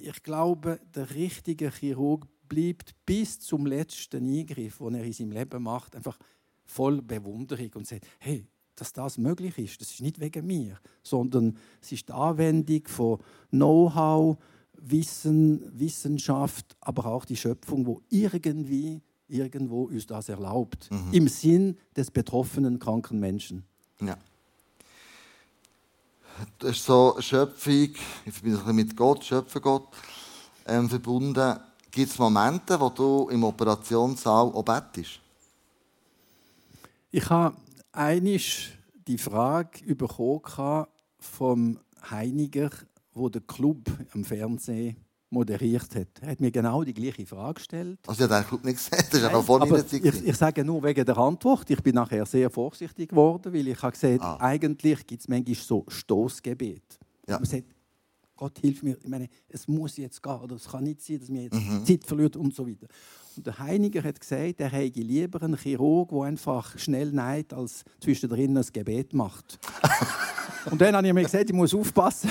[0.03, 5.63] ich glaube, der richtige Chirurg bleibt bis zum letzten Eingriff, den er in seinem Leben
[5.63, 6.19] macht, einfach
[6.65, 11.57] voll Bewunderung und sagt, hey, dass das möglich ist, das ist nicht wegen mir, sondern
[11.83, 13.19] es ist die Anwendung von
[13.51, 14.39] Know-how,
[14.81, 21.13] Wissen, Wissenschaft, aber auch die Schöpfung, wo irgendwie irgendwo uns das erlaubt, mhm.
[21.13, 23.65] im Sinn des betroffenen kranken Menschen.
[24.01, 24.17] Ja
[26.59, 29.89] das ist so Schöpfung, ich bin ein mit Gott, Schöpfergott
[30.67, 31.59] ähm, verbunden.
[31.91, 35.21] Gibt es Momente, wo du im Operationssaal auch bettest?
[37.11, 37.57] Ich habe
[37.93, 40.87] einisch die Frage bekommen
[41.19, 41.79] vom
[42.11, 42.71] Heiniger,
[43.15, 44.97] wo der Club am Fernsehen
[45.31, 46.09] moderiert hat.
[46.21, 47.99] Er hat mir genau die gleiche Frage gestellt.
[48.07, 50.05] Also ich habe Club nicht gesehen, das ist einfach vor meiner Zeit.
[50.05, 51.69] Ich, ich, sage nur wegen der Antwort.
[51.71, 54.37] Ich bin nachher sehr vorsichtig geworden, weil ich habe gesehen, ah.
[54.41, 56.99] eigentlich gibt es manchmal so Stoßgebet.
[57.29, 57.37] Ja.
[57.37, 57.65] Man sagt,
[58.37, 61.29] Gott hilf mir, ich meine, es muss jetzt gehen, oder es kann nicht sein, dass
[61.29, 61.85] mir jetzt mhm.
[61.85, 62.87] Zeit verliert und so weiter.
[63.37, 67.85] Und der Heiniger hat gesagt, er hätte lieber einen Chirurg, der einfach schnell neigt, als
[68.01, 69.59] zwischendrin ein Gebet macht.
[70.71, 72.31] und dann habe ich mir gesagt, ich muss aufpassen,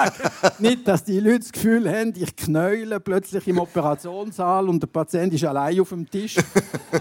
[0.58, 5.32] nicht, dass die Leute das Gefühl haben, ich knäule plötzlich im Operationssaal und der Patient
[5.32, 6.36] ist allein auf dem Tisch.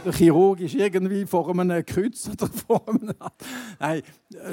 [0.05, 3.13] der Chirurg ist irgendwie vor einem Kreuz oder vor einem...
[3.79, 4.01] Nein,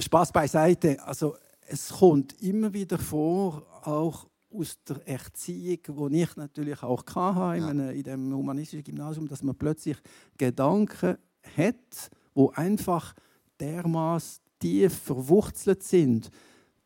[0.01, 0.99] Spaß beiseite.
[1.05, 7.61] Also, es kommt immer wieder vor, auch aus der Erziehung, die ich natürlich auch hatte
[7.61, 7.71] ja.
[7.71, 9.97] in, in dem humanistischen Gymnasium, dass man plötzlich
[10.39, 11.17] Gedanken
[11.57, 13.15] hat, wo einfach
[13.59, 16.31] dermaßen tief verwurzelt sind,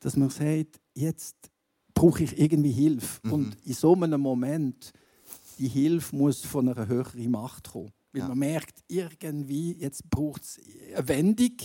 [0.00, 1.36] dass man sagt, jetzt
[1.94, 3.20] brauche ich irgendwie Hilfe.
[3.22, 3.32] Mhm.
[3.32, 4.92] Und in so einem Moment,
[5.58, 7.92] die Hilfe muss von einer höheren Macht kommen.
[8.12, 8.28] Weil ja.
[8.28, 10.60] man merkt, irgendwie, jetzt braucht es
[10.92, 11.56] eine Wendung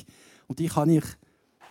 [0.47, 1.05] und die kann ich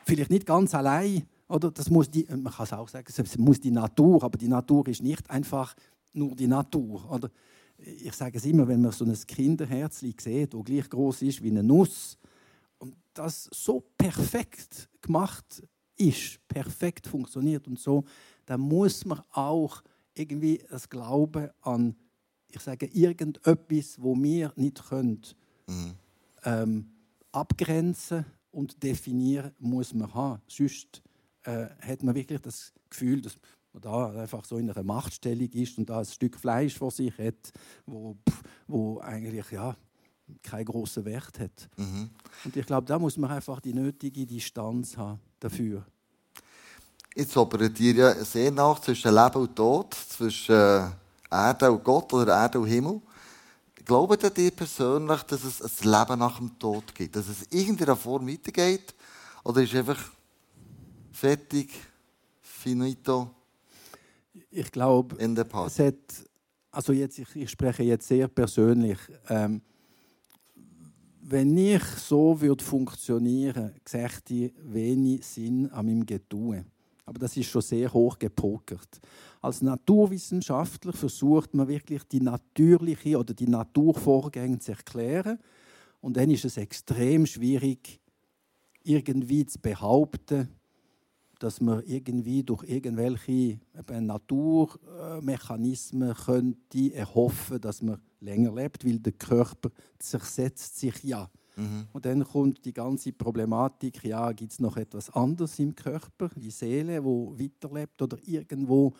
[0.05, 3.61] vielleicht nicht ganz allein oder das muss die, man kann es auch sagen, es muss
[3.61, 5.74] die Natur, aber die Natur ist nicht einfach
[6.14, 7.09] nur die Natur.
[7.12, 7.31] Oder
[7.76, 11.50] ich sage es immer, wenn man so ein Kinderherz sieht, das gleich groß ist wie
[11.50, 12.18] eine Nuss
[12.83, 15.62] und das so perfekt gemacht
[15.97, 18.05] ist, perfekt funktioniert und so,
[18.45, 21.95] dann muss man auch irgendwie das Glauben an,
[22.49, 25.23] ich sage, irgendetwas, wo wir nicht können,
[25.68, 25.95] mhm.
[26.45, 26.90] ähm,
[27.31, 30.42] abgrenzen und definieren, muss man haben.
[30.49, 31.03] Sonst
[31.45, 33.38] äh, hat man wirklich das Gefühl, dass
[33.73, 37.16] man da einfach so in einer Machtstellung ist und da ein Stück Fleisch vor sich
[37.16, 37.53] hat,
[37.87, 38.16] wo,
[38.66, 39.77] wo eigentlich ja,
[40.42, 41.68] keinen großen Wert hat.
[41.76, 42.11] Mhm.
[42.44, 45.85] Und ich glaube, da muss man einfach die nötige Distanz haben dafür.
[47.14, 50.90] Jetzt operiert ihr ja sehr nach zwischen Leben und Tod, zwischen äh,
[51.30, 53.00] Erde und Gott oder Erde und Himmel.
[53.85, 57.16] Glaubt ihr persönlich, dass es ein Leben nach dem Tod gibt?
[57.16, 58.94] Dass es in irgendeiner Form weitergeht?
[59.44, 60.11] Oder ist es einfach
[61.12, 61.70] fertig,
[62.40, 63.30] finito.
[64.50, 65.94] Ich glaube, es hat,
[66.70, 68.98] also jetzt, ich, ich, spreche jetzt sehr persönlich.
[69.28, 69.62] Ähm,
[71.33, 76.66] wenn ich so würde funktionieren, sähe ich wenig Sinn an meinem Getue.
[77.07, 79.01] Aber das ist schon sehr hoch gepokert.
[79.40, 85.38] Als Naturwissenschaftler versucht man wirklich die natürliche oder die Naturvorgänge zu erklären.
[86.03, 87.99] Und dann ist es extrem schwierig,
[88.85, 90.49] irgendwie zu behaupten,
[91.42, 99.70] dass man irgendwie durch irgendwelche Naturmechanismen könnte erhoffen, dass man länger lebt, weil der Körper
[99.98, 101.28] zersetzt sich ja.
[101.57, 101.88] Mhm.
[101.92, 106.52] Und dann kommt die ganze Problematik, ja, gibt es noch etwas anderes im Körper, die
[106.52, 108.94] Seele, wo weiterlebt oder irgendwo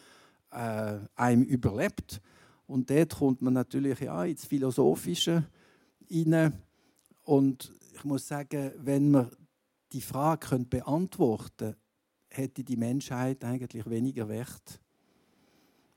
[0.51, 2.21] äh, einem überlebt.
[2.67, 5.47] Und dort kommt man natürlich ja, ins Philosophische
[6.09, 6.55] hinein.
[7.23, 9.31] Und ich muss sagen, wenn man
[9.93, 11.77] die Frage beantworten könnte,
[12.37, 14.81] hätte die Menschheit eigentlich weniger Wert,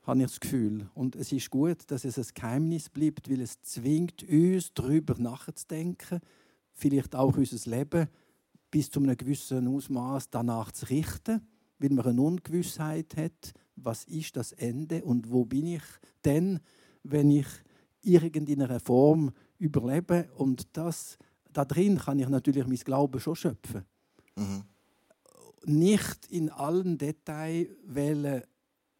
[0.02, 0.88] habe ich das Gefühl.
[0.94, 6.20] Und es ist gut, dass es ein Geheimnis bleibt, weil es zwingt uns, darüber nachzudenken,
[6.72, 8.08] vielleicht auch unser Leben
[8.70, 11.46] bis zu einem gewissen Ausmaß danach zu richten,
[11.78, 15.82] weil man eine Ungewissheit hat, was ist das Ende und wo bin ich
[16.24, 16.60] denn,
[17.02, 17.46] wenn ich
[18.02, 20.28] irgendeiner Form überlebe.
[20.36, 21.18] Und das,
[21.52, 23.84] da drin kann ich natürlich mein Glauben schon schöpfen.
[24.36, 24.64] Mhm
[25.68, 27.68] nicht in allen Details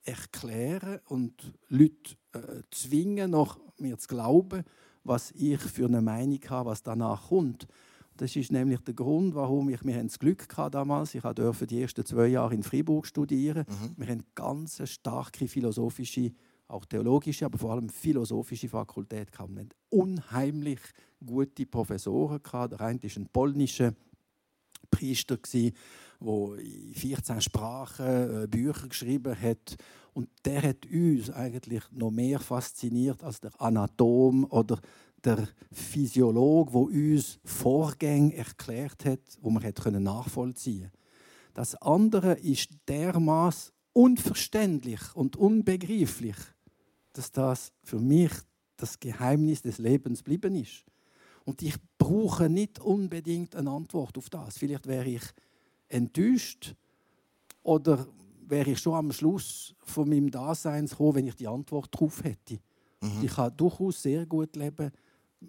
[0.03, 4.63] erklären und Leute äh, zwingen, noch mir zu glauben,
[5.05, 7.67] was ich für eine Meinung habe, was danach kommt.
[8.17, 11.67] Das ist nämlich der Grund, warum ich, wir haben das Glück gehabt damals, ich durfte
[11.67, 13.67] die ersten zwei Jahre in Freiburg studieren.
[13.69, 13.95] Mhm.
[13.97, 16.33] Wir haben ganz starke philosophische,
[16.67, 19.55] auch theologische, aber vor allem philosophische Fakultät gehabt.
[19.55, 20.81] Wir hatten unheimlich
[21.25, 22.73] gute Professoren gehabt.
[22.73, 23.93] Der eine war ein polnischer
[24.91, 25.37] Priester
[26.21, 29.77] der in 14 Sprachen äh, Bücher geschrieben hat.
[30.15, 34.81] Und der hat uns eigentlich noch mehr fasziniert als der Anatom oder
[35.23, 39.63] der Physiolog, wo uns Vorgänge erklärt hat, wo man
[40.03, 40.93] nachvollziehen können.
[41.55, 46.37] Das andere ist dermaßen unverständlich und unbegreiflich,
[47.15, 48.31] dass das für mich
[48.77, 50.85] das Geheimnis des Lebens geblieben ist.
[51.47, 54.59] Und ich brauche nicht unbedingt eine Antwort auf das.
[54.59, 55.23] Vielleicht wäre ich
[55.89, 56.75] enttäuscht
[57.63, 58.07] oder
[58.49, 62.59] wäre ich schon am Schluss von meinem Dasein gekommen, wenn ich die Antwort darauf hätte.
[63.01, 63.23] Mhm.
[63.23, 64.91] Ich kann durchaus sehr gut leben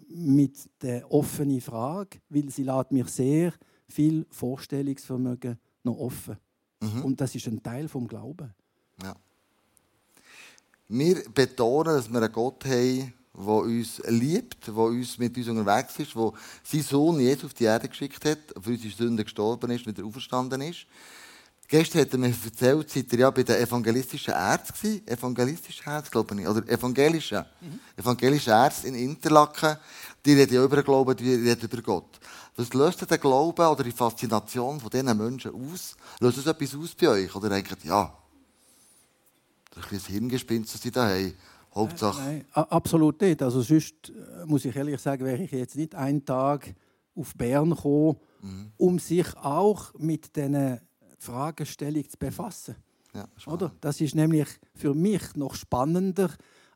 [0.08, 3.52] mit der offenen Frage, weil sie lässt mir sehr
[3.88, 6.36] viel Vorstellungsvermögen noch offen.
[6.80, 7.04] Mhm.
[7.04, 8.54] Und das ist ein Teil vom Glauben.
[9.02, 9.16] Ja.
[10.88, 15.98] Wir betonen, dass wir einen Gott haben, der uns liebt, der uns mit uns unterwegs
[15.98, 16.32] ist, der
[16.64, 20.60] seinen Sohn Jesus auf die Erde geschickt hat, für unsere Sünden gestorben ist, wieder auferstanden
[20.62, 20.86] ist.
[21.68, 26.40] Gestern hat er mir erzählt, seid ihr ja bei den evangelistischen Ärzten Evangelistische Ärzte, glaube
[26.40, 26.48] ich.
[26.48, 27.44] Oder evangelische.
[27.60, 27.78] Mhm.
[27.94, 29.76] Evangelische Ärzte in Interlaken.
[30.24, 32.18] Die reden ja über den Glauben, die reden über Gott.
[32.56, 35.94] Was löst denn der Glauben oder die Faszination von diesen Menschen aus?
[36.20, 37.34] Löst es etwas aus bei euch?
[37.34, 38.16] Oder denkt ja,
[39.74, 41.34] das ist ein Hirngespinst, das sie da haben.
[41.74, 42.22] Hauptsache.
[42.22, 43.42] Nein, nein, absolut nicht.
[43.42, 46.74] Also sonst äh, muss ich ehrlich sagen, wäre ich jetzt nicht einen Tag
[47.14, 48.72] auf Bern gekommen, mhm.
[48.76, 50.80] um sich auch mit diesen
[51.18, 52.76] Fragestellungen zu befassen.
[53.14, 53.72] Ja, Oder?
[53.80, 56.30] Das ist nämlich für mich noch spannender,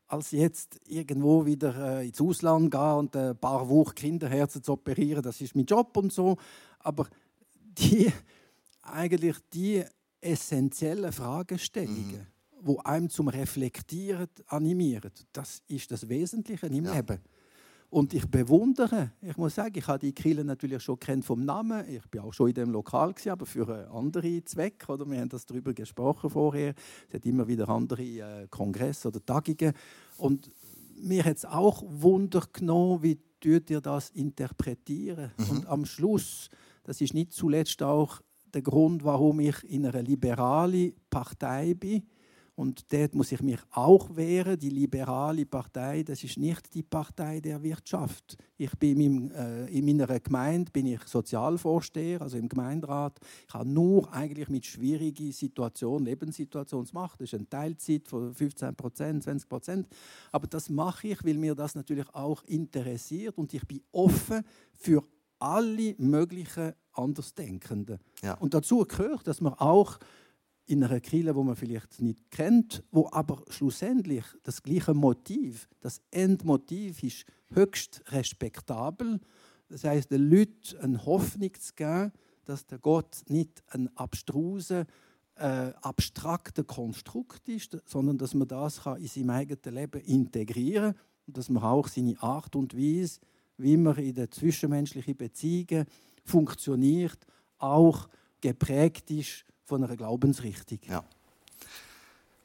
[0.07, 5.23] als jetzt irgendwo wieder äh, ins Ausland gehen und ein paar Wochen Kinderherzen zu operieren.
[5.23, 6.37] Das ist mein Job und so.
[6.79, 7.07] Aber
[7.61, 8.11] die,
[8.81, 9.83] eigentlich die
[10.19, 12.27] essentiellen Fragestellungen, mhm.
[12.65, 16.95] Die einem zum Reflektieren animieren, das ist das Wesentliche im ja.
[16.95, 17.19] Leben.
[17.93, 21.87] Und ich bewundere, ich muss sagen, ich habe die Kirche natürlich schon kennt vom Namen.
[21.87, 24.85] Ich bin auch schon in dem Lokal gewesen, aber für einen anderen Zweck.
[24.87, 26.73] Oder wir haben das darüber gesprochen vorher.
[27.07, 29.73] Es hat immer wieder andere äh, Kongresse oder Tagungen.
[30.17, 30.49] Und
[30.95, 35.31] mir hat es auch Wunder genommen, wie ihr das interpretieren.
[35.37, 35.49] Mhm.
[35.51, 36.49] Und am Schluss,
[36.85, 38.21] das ist nicht zuletzt auch
[38.55, 42.07] der Grund, warum ich in einer liberalen Partei bin
[42.55, 44.59] und dort muss ich mich auch wehren.
[44.59, 48.37] Die liberale Partei, das ist nicht die Partei der Wirtschaft.
[48.57, 53.19] Ich bin in, äh, in meiner Gemeinde bin ich Sozialvorsteher, also im Gemeinderat.
[53.47, 57.15] Ich habe nur eigentlich mit schwierigen Situationen, Lebenssituationen zu machen.
[57.19, 59.87] Das ist eine Teilzeit von 15 Prozent, 20 Prozent.
[60.31, 65.03] Aber das mache ich, weil mir das natürlich auch interessiert und ich bin offen für
[65.39, 67.99] alle möglichen Andersdenkenden.
[68.21, 68.35] Ja.
[68.35, 69.97] Und dazu gehört, dass man auch
[70.65, 76.01] in einer Kirche, wo man vielleicht nicht kennt, wo aber schlussendlich das gleiche Motiv, das
[76.11, 79.19] Endmotiv ist höchst respektabel.
[79.69, 82.11] Das heißt, den Leuten eine Hoffnung zu geben,
[82.45, 84.85] dass der Gott nicht ein abstruser,
[85.35, 91.01] äh, abstrakter Konstrukt ist, sondern dass man das kann in seinem eigenen Leben integrieren kann
[91.27, 93.19] und dass man auch seine Art und Weise,
[93.57, 95.85] wie man in den zwischenmenschlichen Beziehungen
[96.23, 97.19] funktioniert,
[97.57, 98.09] auch
[98.41, 100.79] geprägt ist von einer Glaubensrichtung.
[100.87, 101.03] Ja.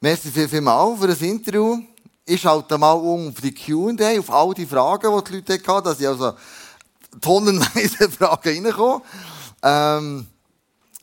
[0.01, 1.77] Merci viel, viel mal für das Interview.
[2.25, 5.85] Ich schalte mal um auf die Q&A, auf all die Fragen, die die Leute hatten,
[5.85, 6.33] dass ich also
[7.19, 9.01] tonnenweise Fragen reinkommen.
[9.63, 10.27] Ähm,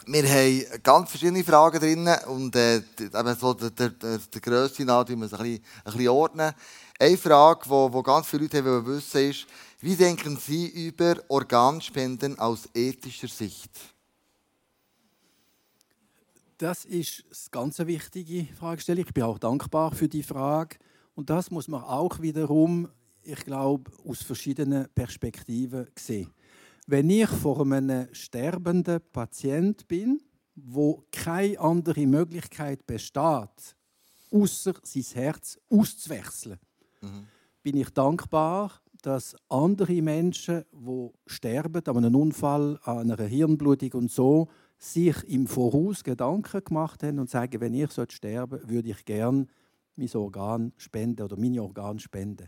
[0.07, 4.85] wir haben ganz verschiedene Fragen drin und äh, eben so der, der, der, der Grösse
[4.85, 6.55] nach tun wir es ein bisschen, ein bisschen ordnen.
[6.99, 9.47] Eine Frage, die, die ganz viele Leute haben wissen ist,
[9.81, 13.96] wie denken Sie über Organspenden aus ethischer Sicht?
[16.59, 19.05] Das ist eine ganz wichtige Fragestellung.
[19.07, 20.77] Ich bin auch dankbar für die Frage.
[21.15, 22.89] Und das muss man auch wiederum,
[23.23, 26.33] ich glaube, aus verschiedenen Perspektiven sehen.
[26.87, 30.23] Wenn ich vor einem sterbenden Patient bin,
[30.55, 33.77] wo keine andere Möglichkeit besteht,
[34.31, 36.59] außer sein Herz auszuwechseln,
[37.03, 37.27] mhm.
[37.63, 44.11] bin ich dankbar, dass andere Menschen, die sterben an einem Unfall, an einer Hirnblutung und
[44.11, 49.05] so, sich im Voraus Gedanken gemacht haben und sagen, wenn ich sterben sollte, würde ich
[49.05, 49.47] gerne
[49.97, 52.47] mein Organ spenden oder meine Organe spenden.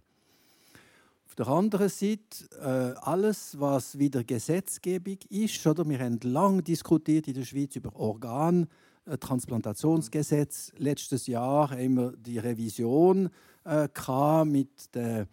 [1.27, 5.89] Auf der anderen Seite, äh, alles, was wieder Gesetzgebung ist, oder?
[5.89, 10.73] wir haben lange diskutiert in der Schweiz über Organtransplantationsgesetz.
[10.77, 13.31] Letztes Jahr haben wir die Revision
[13.65, 13.89] äh,
[14.45, 15.27] mit der äh,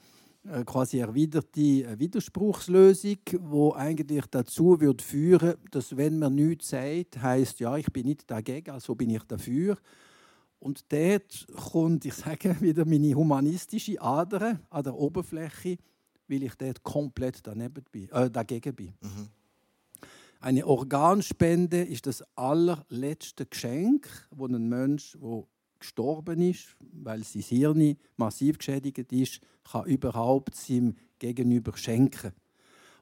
[0.65, 7.59] quasi erwiderte äh, Widerspruchslösung, wo eigentlich dazu wird führen, dass wenn man nichts sagt, heißt
[7.59, 9.77] ja, ich bin nicht dagegen, also bin ich dafür.
[10.59, 15.77] Und dort kommt, ich sage wieder, meine humanistische Ader an der Oberfläche,
[16.27, 18.93] weil ich dort komplett daneben bin, äh, dagegen bin.
[19.01, 19.29] Mhm.
[20.39, 25.43] Eine Organspende ist das allerletzte Geschenk, das ein Mensch, der
[25.85, 32.31] gestorben ist, weil sein Hirn massiv geschädigt ist, kann überhaupt seinem Gegenüber schenken.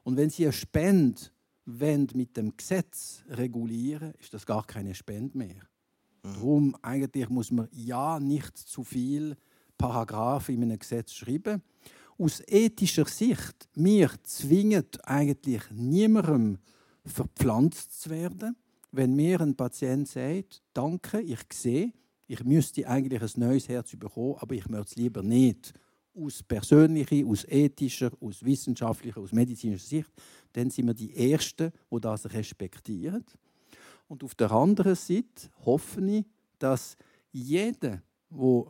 [0.02, 1.22] Und wenn Sie eine Spende
[1.64, 5.62] mit dem Gesetz regulieren, ist das gar keine Spende mehr.
[6.22, 6.34] Mhm.
[6.34, 9.36] Darum eigentlich muss man ja nicht zu viel
[9.78, 11.62] Paragraphen in einem Gesetz schreiben.
[12.18, 16.58] Aus ethischer Sicht, wir zwingen eigentlich niemandem
[17.04, 18.56] verpflanzt zu werden.
[18.92, 21.92] Wenn mir ein Patient sagt, danke, ich sehe,
[22.26, 25.72] ich müsste eigentlich ein neues Herz bekommen, aber ich möchte es lieber nicht.
[26.16, 30.12] Aus persönlicher, aus ethischer, aus wissenschaftlicher, aus medizinischer Sicht,
[30.52, 33.24] dann sind wir die Ersten, die das respektieren.
[34.06, 36.24] Und auf der anderen Seite hoffe ich,
[36.58, 36.96] dass
[37.32, 38.00] jeder,
[38.30, 38.64] der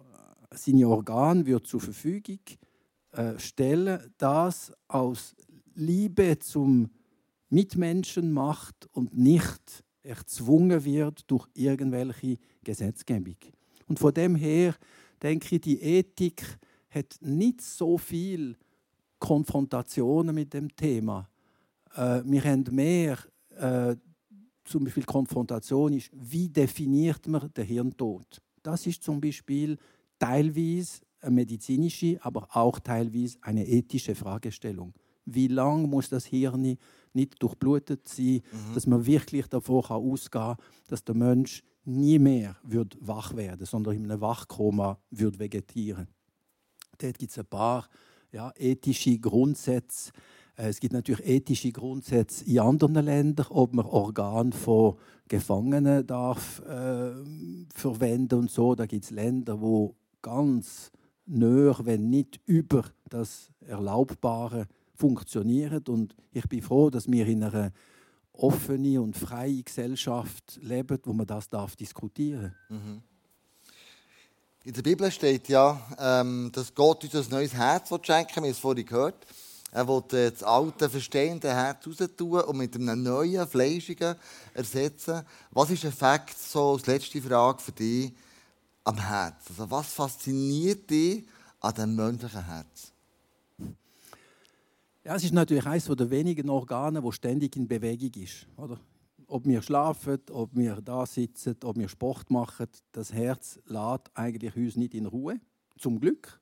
[0.57, 2.41] seine Organe zur Verfügung
[3.13, 5.35] äh, stellen das aus
[5.75, 6.91] Liebe zum
[7.49, 13.37] Mitmenschen macht und nicht erzwungen wird durch irgendwelche Gesetzgebung.
[13.87, 14.75] Und von dem her
[15.23, 16.43] denke ich, die Ethik
[16.91, 18.57] hat nicht so viel
[19.19, 21.29] Konfrontationen mit dem Thema.
[21.95, 23.19] Äh, wir haben mehr,
[23.57, 23.97] äh,
[24.65, 28.41] zum Beispiel Konfrontation ist, wie definiert man den Hirntod?
[28.63, 29.77] Das ist zum Beispiel
[30.19, 34.93] teilweise eine medizinische, aber auch teilweise eine ethische Fragestellung.
[35.25, 36.77] Wie lange muss das Hirn
[37.13, 38.75] nicht durchblutet sein, mhm.
[38.75, 40.57] dass man wirklich davon ausgehen kann,
[40.89, 46.09] dass der Mensch nie mehr wird wach werden sondern in einem Wachkoma wird vegetieren.
[46.99, 47.89] Dort gibt es ein paar
[48.33, 50.13] ja, ethische Grundsätze.
[50.57, 54.97] Äh, es gibt natürlich ethische Grundsätze in anderen Ländern, ob man Organe von
[55.29, 57.13] Gefangenen darf äh,
[57.75, 58.75] verwenden und so.
[58.75, 60.91] Da gibt es Länder, wo ganz
[61.27, 65.83] näher, wenn nicht über das Erlaubbare funktionieren.
[65.89, 67.73] Und ich bin froh, dass wir in einer
[68.33, 72.55] offenen und freien Gesellschaft leben, wo man das darf diskutieren.
[72.69, 73.03] Mhm.
[74.65, 78.45] In der Bibel steht ja, ähm, dass Gott uns ein neues Herz schenken will.
[78.45, 79.27] Wir es vorhin gehört.
[79.71, 84.15] Er will das alte, verstehende Herz raustun und mit einem neuen, fleischigen
[84.55, 85.23] ersetzen.
[85.51, 88.13] Was ist Effekt, so als letzte Frage für dich,
[88.85, 89.35] am Herz?
[89.51, 91.27] Also was fasziniert dich
[91.61, 92.94] an dem menschlichen Herz?
[95.07, 98.47] Ja, es ist natürlich eines der wenigen Organe, wo ständig in Bewegung ist.
[98.57, 98.81] Oder?
[99.27, 104.57] Ob wir schlafen, ob wir da sitzen, ob wir Sport machen, das Herz lädt eigentlich
[104.57, 105.41] uns nicht in Ruhe.
[105.79, 106.41] Zum Glück.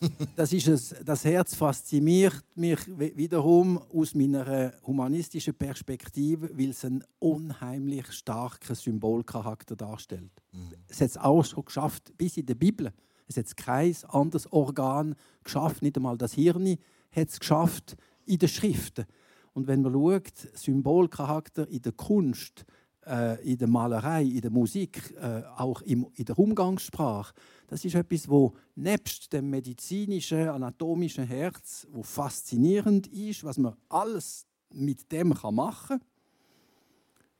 [0.36, 7.04] Das, ist es, das Herz fasziniert mich wiederum aus meiner humanistischen Perspektive, weil es einen
[7.20, 10.32] unheimlich starken Symbolcharakter darstellt.
[10.52, 10.74] Mhm.
[10.88, 12.92] Es hat es auch schon geschafft, bis in der Bibel.
[13.26, 16.76] Es hat kein anderes Organ geschafft, nicht einmal das Hirn
[17.14, 17.96] hat es geschafft
[18.26, 19.06] in den Schriften.
[19.52, 22.64] Und wenn man schaut, Symbolcharakter in der Kunst,
[23.06, 27.34] äh, in der Malerei, in der Musik, äh, auch im, in der Umgangssprache,
[27.68, 34.46] das ist etwas, wo nebst dem medizinischen, anatomischen Herz, wo faszinierend ist, was man alles
[34.70, 36.00] mit dem machen kann,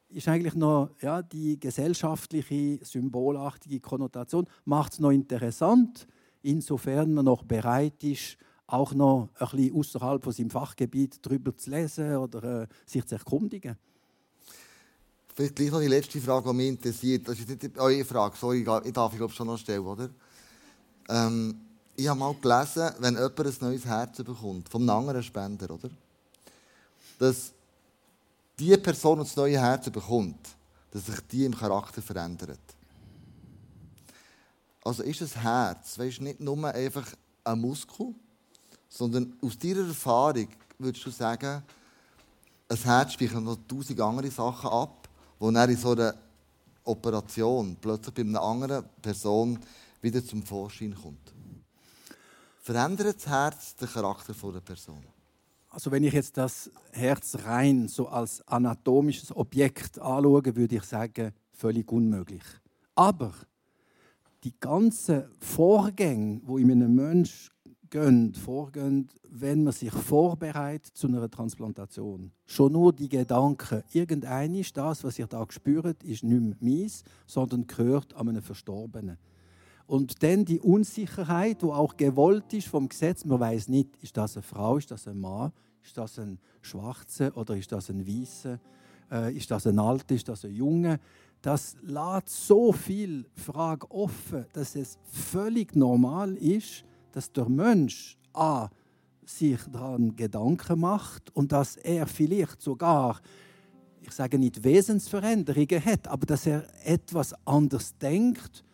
[0.09, 6.07] ist eigentlich noch ja, die gesellschaftliche, symbolhaftige Konnotation, macht es noch interessant,
[6.43, 8.37] insofern man noch bereit ist,
[8.67, 13.15] auch noch ein bisschen außerhalb von seinem Fachgebiet darüber zu lesen oder äh, sich zu
[13.17, 13.77] erkundigen.
[15.35, 17.29] Vielleicht gleich noch die letzte Frage, die mich interessiert.
[17.29, 20.09] Das ist nicht eure Frage, sorry, ich darf ich glaube schon noch stellen, oder?
[21.09, 21.61] Ähm,
[21.97, 25.91] ich habe mal gelesen, wenn jemand ein neues Herz bekommt, vom anderen Spender, oder?
[27.19, 27.53] Dass
[28.59, 30.49] die Person, die das neue Herz bekommt,
[30.91, 32.61] dass sich die im Charakter verändert.
[34.85, 37.07] Also ist das Herz, weißt, nicht nur einfach
[37.43, 38.15] ein Muskel,
[38.89, 41.63] sondern aus deiner Erfahrung würdest du sagen,
[42.69, 45.09] ein Herz speichert noch tausend andere Sachen ab,
[45.39, 46.15] wo dann in so einer
[46.85, 49.59] Operation plötzlich bei einer anderen Person
[50.01, 51.33] wieder zum Vorschein kommt.
[52.61, 55.03] Verändert das Herz den Charakter der Person?
[55.69, 61.33] Also wenn ich jetzt das Herz rein so als anatomisches Objekt anschaue, würde ich sagen,
[61.53, 62.45] völlig unmöglich.
[62.95, 63.35] Aber
[64.45, 67.51] die ganzen Vorgänge, wo in einem Menschen
[67.95, 72.33] gehen, vorgehen, wenn man sich vorbereitet zu einer Transplantation.
[72.45, 77.05] Schon nur die Gedanken, irgendein ist das, was ihr da spürt, ist nicht mehr meins,
[77.25, 79.17] sondern gehört an einen Verstorbenen.
[79.87, 83.25] Und dann die Unsicherheit, wo auch gewollt ist vom Gesetz.
[83.25, 85.53] Man weiß nicht, ist das eine Frau, ist das ein Mann,
[85.85, 88.59] ist das ein Schwarzer oder ist das ein Weißer,
[89.13, 90.99] äh, ist das ein Alter, ist das ein Junge.
[91.43, 96.85] Das lässt so viel Fragen offen, dass es völlig normal ist,
[97.15, 98.69] dass der Mensch A,
[99.25, 103.21] sich daran Gedanken macht und dass er vielleicht sogar,
[104.03, 108.65] ich sage nicht Wesensveränderungen hat, aber dass er etwas anders denkt,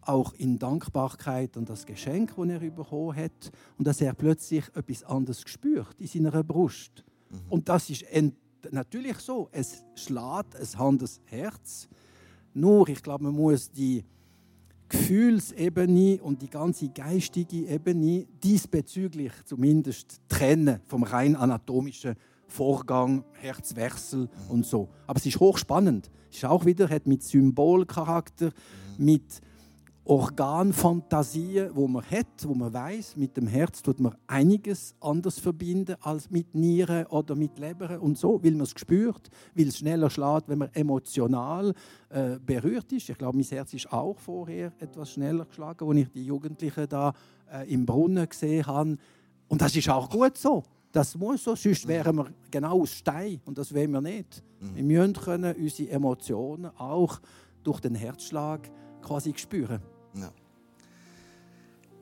[0.00, 5.04] auch in Dankbarkeit an das Geschenk, das er bekommen hat, und dass er plötzlich etwas
[5.04, 7.04] anderes spürt in seiner Brust.
[7.28, 7.38] Mhm.
[7.50, 8.04] Und das ist
[8.70, 9.48] natürlich so.
[9.52, 11.88] Es schlägt ein anderes Herz.
[12.54, 14.04] Nur, ich glaube, man muss die
[14.90, 22.16] Gefühlsebene und die ganze geistige Ebene diesbezüglich zumindest trennen vom rein anatomischen
[22.48, 24.88] Vorgang, Herzwechsel und so.
[25.06, 26.10] Aber es ist hochspannend.
[26.30, 28.50] Es ist auch wieder hat mit Symbolcharakter,
[28.98, 29.40] mit
[30.10, 35.94] Organfantasien, wo man hat, wo man weiß, mit dem Herz tut man einiges anders verbinden
[36.00, 40.10] als mit Nieren oder mit Leber und so, weil man es spürt, weil es schneller
[40.10, 41.72] schlägt, wenn man emotional
[42.08, 43.08] äh, berührt ist.
[43.08, 47.12] Ich glaube, mein Herz ist auch vorher etwas schneller geschlagen, als ich die Jugendlichen da
[47.48, 48.96] äh, im Brunnen gesehen habe.
[49.46, 50.64] Und das ist auch gut so.
[50.90, 54.42] Das muss so, sonst wären wir genau aus Stein und das wollen wir nicht.
[54.74, 57.20] Wir müssen können unsere Emotionen auch
[57.62, 58.68] durch den Herzschlag
[59.02, 59.80] quasi spüren.
[60.14, 60.30] Ja.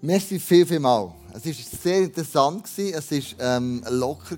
[0.00, 1.12] Merci viel, viel mal.
[1.34, 4.36] Es war sehr interessant, es war ähm, locker.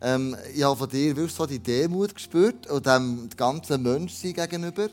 [0.00, 4.88] Ähm, ich habe von dir wirklich so die Demut gespürt und dem ganzen Menschsein gegenüber.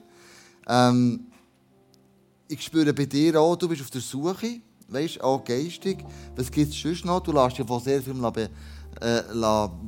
[0.67, 1.31] Ähm,
[2.47, 5.97] ich spüre bei dir auch, du bist auf der Suche, weißt, auch geistig.
[6.35, 7.21] Was gibt es sonst noch?
[7.21, 8.49] Du lässt dich von sehr viel be
[9.01, 9.23] äh,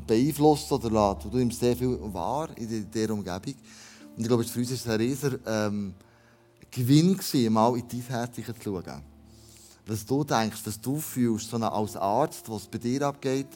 [0.07, 3.55] beeinflussen oder lässt, du nimmst sehr viel wahr in dieser Umgebung.
[4.15, 5.93] Und ich glaube, für uns war es ein riesiger ähm,
[6.75, 9.01] Gewinn, gewesen, mal in dein Herz zu schauen.
[9.85, 13.47] Was du denkst, was du fühlst, so als Arzt, was bei dir abgeht,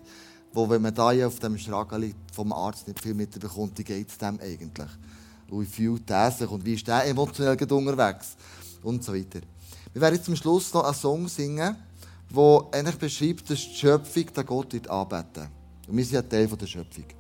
[0.54, 4.20] wo, wenn man da auf dem Schrageli vom Arzt nicht viel mitbekommt, wie geht es
[4.20, 4.90] dem eigentlich?
[5.50, 8.36] Und wie fühlt er sich und wie ist der emotionell unterwegs?
[8.84, 9.40] Und so weiter.
[9.94, 11.76] Wir werden jetzt zum Schluss noch einen Song singen,
[12.30, 15.48] der eigentlich beschreibt, dass die Schöpfung den Gott anbeten
[15.88, 17.17] Und wir sind ja Teil der Schöpfung.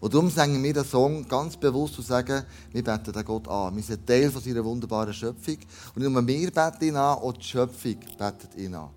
[0.00, 3.74] Und darum singen wir den Song ganz bewusst und sagen, wir beten den Gott an.
[3.74, 5.56] Wir sind Teil von seiner wunderbaren Schöpfung.
[5.94, 8.90] Und nicht nur wir beten ihn an, auch die Schöpfung betet ihn an.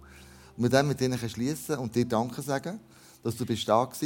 [0.58, 2.80] Und mit dem mit ihnen schließen und dir Danke sagen,
[3.24, 4.04] dass du bist da warst,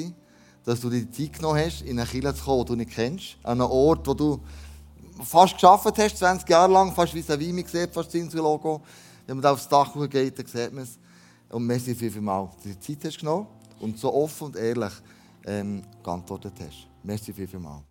[0.63, 2.91] dass du dir die Zeit genommen hast, in eine Kirche zu kommen, die du nicht
[2.91, 3.37] kennst.
[3.43, 4.39] An einen Ort, wo du
[5.23, 8.81] fast geschafft hast, 20 Jahre lang, fast wie ein Wien sieht, fast das Logo.
[9.25, 10.99] Wenn man da aufs Dach geht, dann sieht man es.
[11.49, 13.47] Und merci viel, viel mal, dass du dir Zeit hast genommen
[13.79, 14.93] und so offen und ehrlich
[15.45, 16.87] ähm, geantwortet hast.
[17.03, 17.83] Merci viel, viel mal.